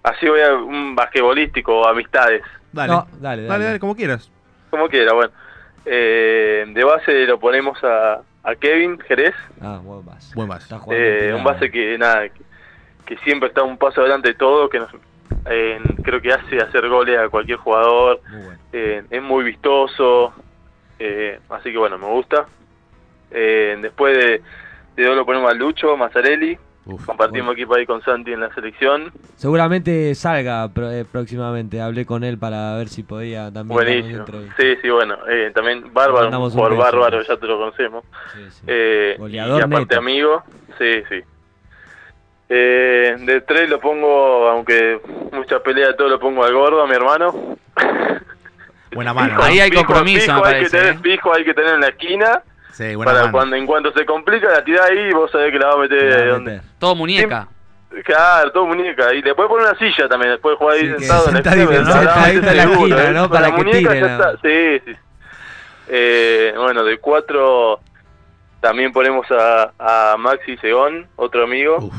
así 0.04 0.28
voy 0.28 0.42
a 0.42 0.54
un 0.54 0.96
basquetbolístico, 0.96 1.88
amistades, 1.88 2.42
Dale. 2.74 2.94
No, 2.94 3.08
dale, 3.20 3.44
dale, 3.44 3.48
dale. 3.48 3.64
dale, 3.66 3.80
como 3.80 3.96
quieras. 3.96 4.32
como 4.70 4.88
quiera, 4.88 5.14
bueno. 5.14 5.32
Eh, 5.86 6.64
de 6.68 6.84
base 6.84 7.26
lo 7.26 7.40
ponemos 7.40 7.78
a, 7.84 8.22
a 8.44 8.56
Kevin 8.56 9.00
Jerez, 9.00 9.34
Ah, 9.62 9.80
buen 9.84 10.06
base. 10.06 10.34
Buen 10.36 10.48
base. 10.48 10.64
Está 10.64 10.80
jugando 10.80 11.04
eh, 11.06 11.34
un 11.34 11.44
base 11.44 11.70
que 11.72 11.98
nada, 11.98 12.30
que, 12.30 12.42
que 13.06 13.18
siempre 13.24 13.50
está 13.50 13.64
un 13.64 13.78
paso 13.78 14.02
adelante 14.02 14.30
de 14.30 14.36
todo, 14.36 14.70
que 14.70 14.80
nos, 14.80 14.90
eh, 15.50 15.80
creo 16.04 16.22
que 16.22 16.32
hace 16.34 16.60
hacer 16.62 16.88
goles 16.88 17.18
a 17.20 17.30
cualquier 17.30 17.58
jugador, 17.58 18.22
Muy 18.32 18.42
bueno. 18.44 18.60
eh, 18.74 19.04
es 19.10 19.22
muy 19.22 19.44
vistoso, 19.44 20.34
eh, 21.00 21.40
así 21.50 21.72
que 21.72 21.78
bueno, 21.78 21.98
me 21.98 22.06
gusta. 22.08 22.46
Eh, 23.32 23.78
después 23.82 24.16
de, 24.18 24.42
de 24.96 25.06
dos 25.06 25.16
lo 25.16 25.26
ponemos 25.26 25.50
a 25.50 25.54
Lucho, 25.56 25.98
Mazzarelli, 25.98 26.58
Uf. 26.84 27.06
compartimos 27.06 27.54
equipo 27.54 27.76
ahí 27.76 27.86
con 27.86 28.02
Santi 28.02 28.34
en 28.34 28.40
la 28.40 28.54
selección. 28.56 29.12
Seguramente 29.36 30.16
salga 30.16 30.68
pro- 30.70 30.90
eh, 30.92 31.06
próximamente. 31.10 31.80
Hablé 31.80 32.06
con 32.08 32.24
él 32.24 32.38
para 32.40 32.76
ver 32.76 32.90
si 32.90 33.04
podía 33.04 33.52
también. 33.52 33.76
Buenísimo. 33.78 34.26
Sí, 34.58 34.76
sí, 34.82 34.90
bueno, 34.90 35.16
eh, 35.30 35.52
también 35.54 35.94
Bárbaro, 35.94 36.46
beso. 36.46 36.76
bárbaro, 36.78 37.22
ya 37.22 37.38
te 37.38 37.46
lo 37.46 37.58
conocemos. 37.60 38.04
Sí, 38.34 38.40
sí. 38.50 38.64
Eh, 38.68 39.16
Goleador 39.20 39.60
y 39.60 39.64
aparte 39.64 39.80
neto. 39.96 39.98
amigo, 40.00 40.44
sí, 40.80 41.04
sí. 41.08 41.20
Eh, 42.50 43.16
de 43.20 43.42
tres 43.42 43.70
lo 43.70 43.80
pongo, 43.80 44.50
aunque 44.50 45.00
mucha 45.32 45.60
pelea, 45.60 45.96
todo 45.96 46.10
lo 46.10 46.20
pongo 46.20 46.44
al 46.44 46.54
gordo, 46.54 46.82
a 46.84 46.88
mi 46.88 46.96
hermano. 46.96 47.58
Buena 48.94 49.14
mano. 49.14 49.42
Ahí 49.42 49.60
hay 49.60 49.72
compromiso, 49.72 50.20
fijo 50.26 50.42
me 50.42 50.48
hay 50.48 50.54
que 50.64 50.70
parece, 50.70 50.78
tener, 50.78 50.94
¿eh? 50.96 51.00
fijo 51.02 51.34
hay 51.34 51.46
que 51.46 51.54
tener 51.54 51.76
en 51.76 51.80
la 51.82 51.88
esquina. 51.88 52.44
Sí, 52.90 52.96
buena 52.96 53.12
Para 53.12 53.22
mano. 53.26 53.32
cuando 53.34 53.56
en 53.56 53.66
cuanto 53.68 53.92
se 53.94 54.06
complica 54.06 54.50
la 54.50 54.64
tirada 54.64 54.88
ahí, 54.88 55.12
vos 55.14 55.30
sabés 55.32 55.52
que 55.52 55.60
la 55.60 55.68
va 55.68 55.74
a 55.74 55.78
meter 55.78 56.04
La 56.04 56.26
donde. 56.34 56.62
Todo 56.80 56.96
muñeca. 56.96 57.48
Claro, 58.06 58.52
todo 58.52 58.66
muñeca. 58.68 59.14
Y 59.14 59.22
le 59.22 59.36
puedes 59.36 59.50
poner 59.50 59.68
una 59.68 59.78
silla 59.78 60.08
también, 60.08 60.32
después 60.32 60.58
jugar 60.58 60.76
ahí 60.78 60.88
Sí, 60.98 61.06
sentado 61.06 61.28
en 61.28 61.34
la 61.34 61.40
esquina. 62.64 63.30
Para 63.30 63.50
la 63.50 63.56
que 63.56 63.64
muñeca 63.64 63.90
tire, 63.90 64.00
ya 64.02 64.08
está. 64.14 64.32
Sí, 64.42 64.82
sí. 64.86 64.96
Eh, 65.90 66.54
bueno, 66.56 66.84
de 66.86 66.98
cuatro 67.00 67.80
también 68.62 68.92
ponemos 68.94 69.26
a, 69.32 69.74
a 70.14 70.16
Maxi 70.18 70.56
Segón, 70.58 71.08
otro 71.18 71.44
amigo. 71.44 71.78
Uf. 71.80 71.94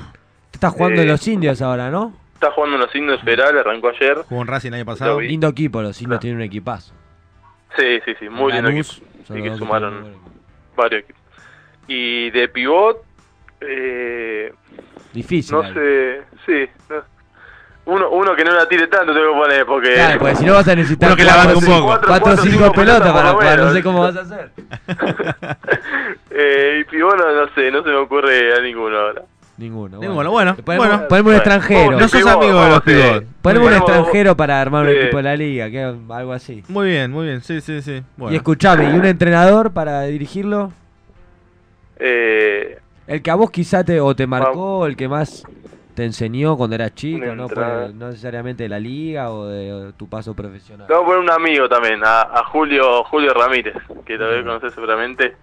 Estás 0.53 0.73
jugando 0.73 1.03
en 1.03 1.09
Eh, 1.09 1.11
los 1.12 1.27
indios 1.29 1.61
ahora, 1.61 1.90
¿no? 1.90 2.14
Está 2.35 2.51
jugando 2.53 2.77
en 2.77 2.83
los 2.83 2.95
indios 2.95 3.21
federales, 3.23 3.61
arrancó 3.64 3.88
ayer. 3.88 4.16
Jugó 4.29 4.42
en 4.42 4.49
Racing 4.49 4.68
el 4.68 4.75
año 4.75 4.85
pasado. 4.87 5.21
Lindo 5.21 5.49
equipo, 5.49 5.83
los 5.83 6.01
indios 6.01 6.18
Ah. 6.18 6.21
tienen 6.21 6.38
un 6.38 6.42
equipazo. 6.45 6.92
Sí, 7.77 8.01
sí, 8.05 8.14
sí, 8.18 8.29
muy 8.29 8.53
lindo 8.53 8.71
equipo. 8.71 8.92
Y 9.35 9.42
que 9.42 9.57
sumaron 9.57 10.14
varios 10.76 11.02
equipos. 11.04 11.22
Y 11.88 12.30
de 12.30 12.48
pivot, 12.48 13.02
eh, 13.61 14.52
Difícil. 15.12 15.56
no 15.56 15.74
sé, 15.74 16.22
sí. 16.46 16.66
no. 16.90 17.12
Uno, 17.85 18.11
uno 18.11 18.37
que 18.37 18.44
no 18.44 18.52
la 18.52 18.68
tire 18.68 18.87
tanto 18.87 19.12
tengo 19.12 19.32
que 19.32 19.38
poner, 19.40 19.66
porque... 19.66 19.94
Claro, 19.94 20.20
porque 20.20 20.37
si 20.37 20.44
no 20.44 20.54
vas 20.54 20.68
a 20.68 20.76
necesitar 20.76 21.08
Uno 21.08 21.16
que 21.16 21.24
la 21.24 21.37
banque 21.37 21.54
un 21.54 21.61
cinco- 21.62 21.72
poco. 21.74 21.87
Cuatro, 21.88 22.08
cuatro 22.08 22.24
o 22.32 22.37
cuatro, 22.37 22.44
cinco 22.44 22.64
cinco 22.64 22.72
pelotas 22.74 23.00
pelotas 23.00 23.12
para 23.22 23.32
jugar, 23.32 23.58
no 23.58 23.72
sé 23.72 23.82
cómo 23.82 24.00
vas 24.02 24.16
a 24.16 24.20
hacer. 24.20 24.50
eh, 26.30 26.78
y 26.80 26.85
pivot 26.85 27.16
no, 27.16 27.32
no 27.32 27.54
sé, 27.54 27.70
no 27.72 27.82
se 27.82 27.88
me 27.88 27.96
ocurre 27.96 28.54
a 28.56 28.61
ninguno 28.61 28.96
ahora. 28.96 29.22
Ninguno. 29.62 29.98
Ninguno, 29.98 30.31
bueno, 30.31 30.57
Ponemos, 30.57 30.88
bueno. 30.88 31.09
ponemos 31.09 31.31
un 31.31 31.37
extranjero. 31.37 31.98
No 31.98 32.09
sos 32.09 32.27
amigo 32.27 32.62
de 32.64 32.68
los 32.70 32.83
pivot. 32.83 33.25
Ponemos 33.40 33.68
un 33.68 33.75
extranjero 33.75 34.37
para 34.37 34.61
armar 34.61 34.85
un 34.87 34.90
Sí. 34.92 34.96
equipo 34.98 35.16
de 35.18 35.22
la 35.22 35.37
liga, 35.37 35.70
que 35.70 35.83
algo 35.83 36.33
así. 36.33 36.62
Muy 36.68 36.88
bien, 36.88 37.11
muy 37.11 37.27
bien. 37.27 37.40
Sí, 37.42 37.61
sí, 37.61 37.81
sí. 37.83 38.03
Bueno. 38.16 38.33
Y 38.33 38.37
escuchame, 38.37 38.90
¿y 38.90 38.94
un 38.98 39.05
entrenador 39.05 39.72
para 39.72 40.03
dirigirlo? 40.03 40.72
Eh, 41.98 42.79
El 43.07 43.22
que 43.22 43.31
a 43.31 43.35
vos 43.35 43.51
quizá 43.51 43.85
te, 43.85 44.01
o 44.01 44.14
te 44.16 44.27
marcó, 44.27 44.87
el 44.87 44.96
que 44.96 45.09
más 45.09 45.44
te 45.94 46.05
enseñó 46.05 46.57
cuando 46.57 46.75
eras 46.75 46.94
chico, 46.94 47.27
no, 47.35 47.46
no 47.48 48.09
necesariamente 48.09 48.62
de 48.64 48.68
la 48.68 48.81
liga 48.81 49.31
o 49.31 49.46
de, 49.46 49.72
o 49.72 49.81
de 49.87 49.92
tu 49.92 50.09
paso 50.09 50.35
profesional. 50.35 50.87
vamos 50.88 51.05
a 51.05 51.07
poner 51.07 51.20
un 51.20 51.31
amigo 51.31 51.68
también, 51.68 52.01
a, 52.05 52.22
a 52.22 52.44
Julio 52.46 53.05
Julio 53.05 53.35
Ramírez, 53.35 53.75
que 54.07 54.16
lo 54.16 54.27
debes 54.27 54.44
Bueno. 54.44 54.59
conocer 54.59 54.70
seguramente. 54.72 55.37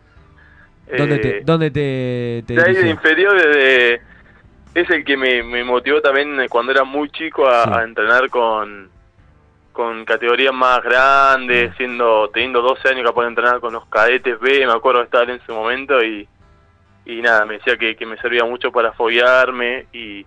¿Dónde 0.97 1.15
Eh, 1.15 1.19
te, 1.19 1.41
dónde 1.41 1.71
te, 1.71 2.43
te 2.47 2.54
de 2.56 2.62
ahí 2.62 2.73
de 2.73 2.80
dirigió? 2.82 2.91
inferiores 2.91 3.43
de, 3.56 4.02
es 4.75 4.89
el 4.89 5.04
que 5.04 5.17
me, 5.17 5.43
me 5.43 5.63
motivó 5.63 6.02
también 6.02 6.39
eh, 6.41 6.49
cuando 6.49 6.71
era 6.71 6.84
muy 6.84 7.10
chico 7.10 7.47
a, 7.47 7.63
Sí. 7.65 7.69
a 7.73 7.84
entrenar 7.84 8.30
con 8.30 8.89
con 9.71 10.04
categorías 10.04 10.54
más 10.54 10.82
grandes, 10.84 11.71
Mm. 11.71 11.78
siendo 11.78 12.30
teniendo 12.34 12.62
12 12.62 12.89
años 12.89 13.06
capaz 13.06 13.21
de 13.21 13.28
entrenar 13.30 13.60
con 13.62 13.71
los 13.73 13.86
cadetes 13.86 14.38
B, 14.39 14.65
me 14.65 14.73
acuerdo 14.73 14.99
de 14.99 15.06
estar 15.06 15.30
en 15.30 15.38
ese 15.38 15.52
momento 15.54 16.04
y, 16.04 16.28
y 17.06 17.21
nada, 17.21 17.45
me 17.45 17.54
decía 17.56 17.78
que, 17.78 17.95
que 17.95 18.06
me 18.06 18.17
servía 18.17 18.43
mucho 18.43 18.71
para 18.73 18.91
foguearme 18.91 19.86
y, 19.93 20.25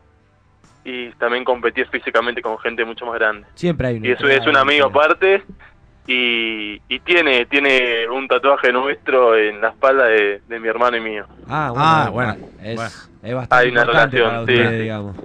y 0.85 1.11
también 1.19 1.45
competir 1.45 1.87
físicamente 1.89 2.41
con 2.41 2.59
gente 2.61 2.83
mucho 2.85 3.05
más 3.05 3.17
grande. 3.19 3.47
Siempre 3.55 3.89
hay 3.89 3.97
un 3.99 4.07
Y 4.07 4.13
eso 4.13 4.27
es 4.27 4.47
un 4.47 4.57
amigo 4.57 4.87
aparte 4.87 5.43
y, 6.07 6.81
y 6.89 7.01
tiene 7.01 7.47
tiene 7.47 8.09
un 8.09 8.27
tatuaje 8.29 8.73
nuestro 8.73 9.37
en 9.37 9.61
la 9.61 9.69
espalda 9.69 10.07
de, 10.07 10.41
de 10.49 10.61
mi 10.61 10.69
hermano 10.69 10.97
y 10.97 11.01
mío. 11.01 11.27
Ah, 11.49 11.71
bueno. 11.71 11.85
Ah, 11.87 12.09
bueno, 12.11 12.37
Es, 12.63 12.75
bueno. 12.77 12.91
es 13.23 13.35
bastante 13.35 13.65
Hay 13.67 13.71
una 13.73 13.85
relación, 13.85 14.25
para 14.31 14.37
sí, 14.47 14.53
ustedes, 14.53 14.71
sí. 14.71 14.77
digamos. 14.83 15.17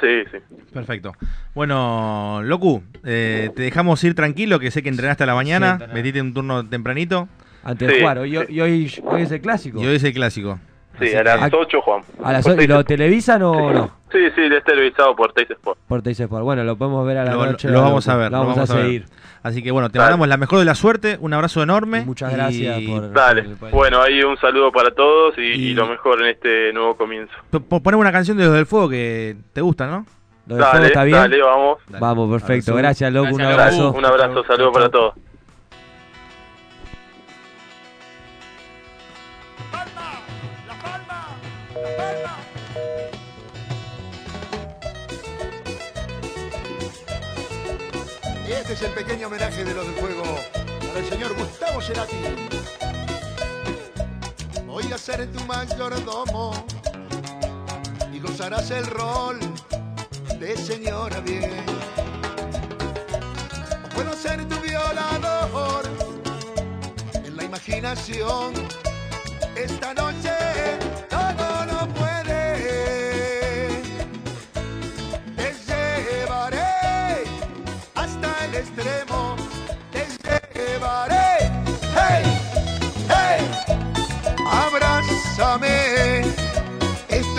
Sí, 0.00 0.22
sí. 0.30 0.38
Perfecto. 0.74 1.12
Bueno, 1.54 2.40
Locu, 2.44 2.82
eh, 3.04 3.50
te 3.56 3.62
dejamos 3.62 4.02
ir 4.04 4.14
tranquilo, 4.14 4.58
que 4.58 4.70
sé 4.70 4.82
que 4.82 4.90
entrenaste 4.90 5.22
a 5.22 5.26
la 5.26 5.34
mañana, 5.34 5.72
entrené. 5.72 5.94
metiste 5.94 6.20
un 6.20 6.34
turno 6.34 6.68
tempranito 6.68 7.28
Antes 7.64 7.88
de 7.88 7.94
Sí, 7.94 8.00
jugar. 8.00 8.18
Hoy, 8.18 8.30
sí. 8.32 8.36
hoy, 8.36 8.60
hoy, 8.60 8.92
hoy 9.04 9.22
es 9.22 9.30
el 9.32 9.40
clásico. 9.40 9.80
y 9.82 9.86
hoy 9.86 9.96
es 9.96 10.04
el 10.04 10.12
clásico. 10.12 10.58
Sí, 10.98 11.06
Así 11.06 11.16
a 11.16 11.22
las 11.24 11.50
que- 11.50 11.56
8, 11.56 11.80
Juan. 11.82 12.02
A 12.24 12.32
las 12.32 12.42
Por 12.42 12.52
ocho- 12.52 12.54
¿Y 12.54 12.58
Teis 12.58 12.68
lo 12.68 12.74
Sport. 12.76 12.88
televisan 12.88 13.42
o 13.42 13.72
no? 13.72 13.90
Sí, 14.10 14.18
sí, 14.34 14.40
es 14.50 14.64
televisado 14.64 15.14
por 15.16 15.32
Teis 15.32 15.50
Sport. 15.50 15.78
Por 15.86 16.02
Teis 16.02 16.18
Sport. 16.20 16.42
Bueno, 16.44 16.64
lo 16.64 16.76
podemos 16.76 17.06
ver 17.06 17.18
a 17.18 17.24
la 17.24 17.34
Lo- 17.34 17.46
noche. 17.46 17.68
lo 17.68 17.82
vamos 17.82 18.08
a 18.08 18.16
ver, 18.16 18.30
Lo 18.32 18.38
vamos, 18.38 18.54
vamos 18.56 18.70
a, 18.70 18.76
seguir. 18.82 19.04
Así 19.42 19.62
que 19.62 19.70
bueno, 19.70 19.90
te 19.90 19.98
Dale. 19.98 20.06
mandamos 20.12 20.28
la 20.28 20.36
mejor 20.38 20.58
de 20.58 20.64
la 20.64 20.74
suerte, 20.74 21.18
un 21.20 21.32
abrazo 21.34 21.62
enorme. 21.62 22.00
Y 22.00 22.04
muchas 22.04 22.32
y- 22.32 22.34
gracias 22.36 22.80
por. 22.82 23.12
Dale. 23.12 23.42
por 23.42 23.70
Bueno, 23.70 24.00
ahí 24.02 24.22
un 24.22 24.36
saludo 24.38 24.72
para 24.72 24.90
todos 24.92 25.36
y, 25.38 25.42
y 25.42 25.52
Y- 25.70 25.74
lo 25.74 25.86
mejor 25.86 26.20
en 26.22 26.28
este 26.28 26.72
nuevo 26.72 26.96
comienzo. 26.96 27.32
P- 27.50 27.60
p- 27.60 27.80
Poneme 27.80 28.00
una 28.00 28.12
canción 28.12 28.36
de 28.38 28.44
los 28.44 28.54
del 28.54 28.66
fuego 28.66 28.88
que 28.88 29.36
te 29.52 29.60
gusta, 29.60 29.86
¿no? 29.86 30.06
¿Lo 30.46 30.54
del 30.56 30.64
fuego 30.64 30.76
Dale, 30.78 30.86
está 30.86 31.04
bien? 31.04 31.18
dale, 31.18 31.42
vamos. 31.42 31.78
Dale. 31.88 32.00
Vamos, 32.00 32.30
perfecto. 32.30 32.74
Gracias, 32.74 33.12
loco. 33.12 33.34
Un 33.34 33.42
abrazo. 33.42 33.92
Un 33.92 34.04
abrazo, 34.04 34.44
saludo 34.44 34.72
para 34.72 34.88
todos. 34.88 35.14
Y 48.46 48.52
este 48.52 48.72
es 48.74 48.82
el 48.82 48.92
pequeño 48.92 49.26
homenaje 49.26 49.64
de 49.64 49.74
los 49.74 49.86
del 49.86 49.94
fuego 49.96 50.24
para 50.86 51.00
el 51.00 51.08
señor 51.08 51.36
Gustavo 51.36 51.80
Cerati. 51.80 52.16
Voy 54.66 54.92
a 54.92 54.98
ser 54.98 55.26
tu 55.32 55.44
mayordomo 55.44 56.52
y 58.12 58.20
gozarás 58.20 58.70
el 58.70 58.86
rol 58.86 59.40
de 60.38 60.56
señora 60.56 61.20
bien. 61.20 61.50
Puedo 63.94 64.12
ser 64.14 64.46
tu 64.48 64.56
violador 64.60 65.84
en 67.24 67.36
la 67.36 67.44
imaginación. 67.44 68.54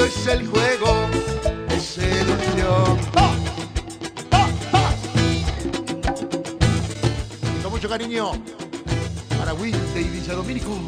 Es 0.07 0.27
el 0.27 0.47
juego 0.47 1.09
de 1.67 1.79
seducción. 1.81 2.97
¡Ah! 3.15 3.35
¡Ah! 4.31 4.49
¡Ah! 4.71 4.95
Con 7.61 7.71
mucho 7.71 7.89
cariño 7.89 8.31
para 9.37 9.53
Wilde 9.53 10.01
y 10.01 10.05
Villa 10.05 10.33
Domínico. 10.33 10.79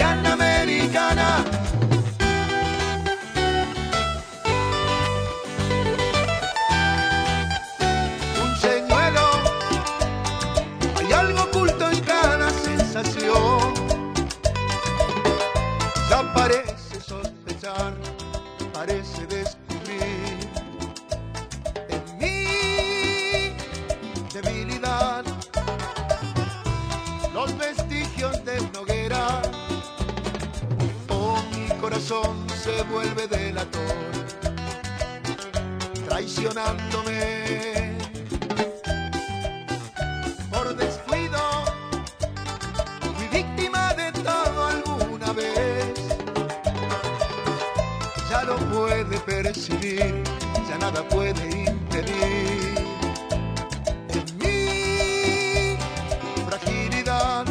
Mi 0.00 0.06
persiana 0.06 0.29
puede 49.04 49.20
percibir, 49.20 50.22
ya 50.68 50.76
nada 50.78 51.02
puede 51.08 51.64
impedir. 51.66 52.74
En 54.10 54.38
mi 54.38 55.78
fragilidad 56.46 57.46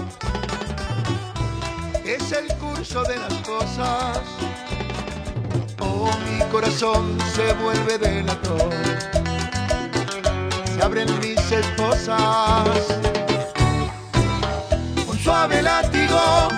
es 2.06 2.32
el 2.32 2.48
curso 2.58 3.04
de 3.04 3.18
las 3.18 3.34
cosas. 3.48 4.20
Oh, 5.80 6.12
mi 6.30 6.46
corazón 6.52 7.18
se 7.34 7.54
vuelve 7.54 7.98
delator. 7.98 8.70
Se 10.76 10.84
abren 10.84 11.20
mis 11.20 11.52
esposas. 11.52 12.70
Un 15.08 15.18
suave 15.18 15.64
látigo, 15.64 16.50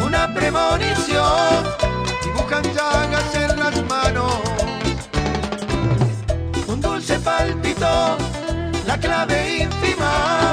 una 0.00 0.32
premonición. 0.32 1.75
Dibujan 2.46 2.74
llagas 2.76 3.34
en 3.34 3.58
las 3.58 3.82
manos. 3.88 4.40
Un 6.68 6.80
dulce 6.80 7.18
pálpito, 7.18 8.16
la 8.86 8.96
clave 9.00 9.64
infinita. 9.64 10.45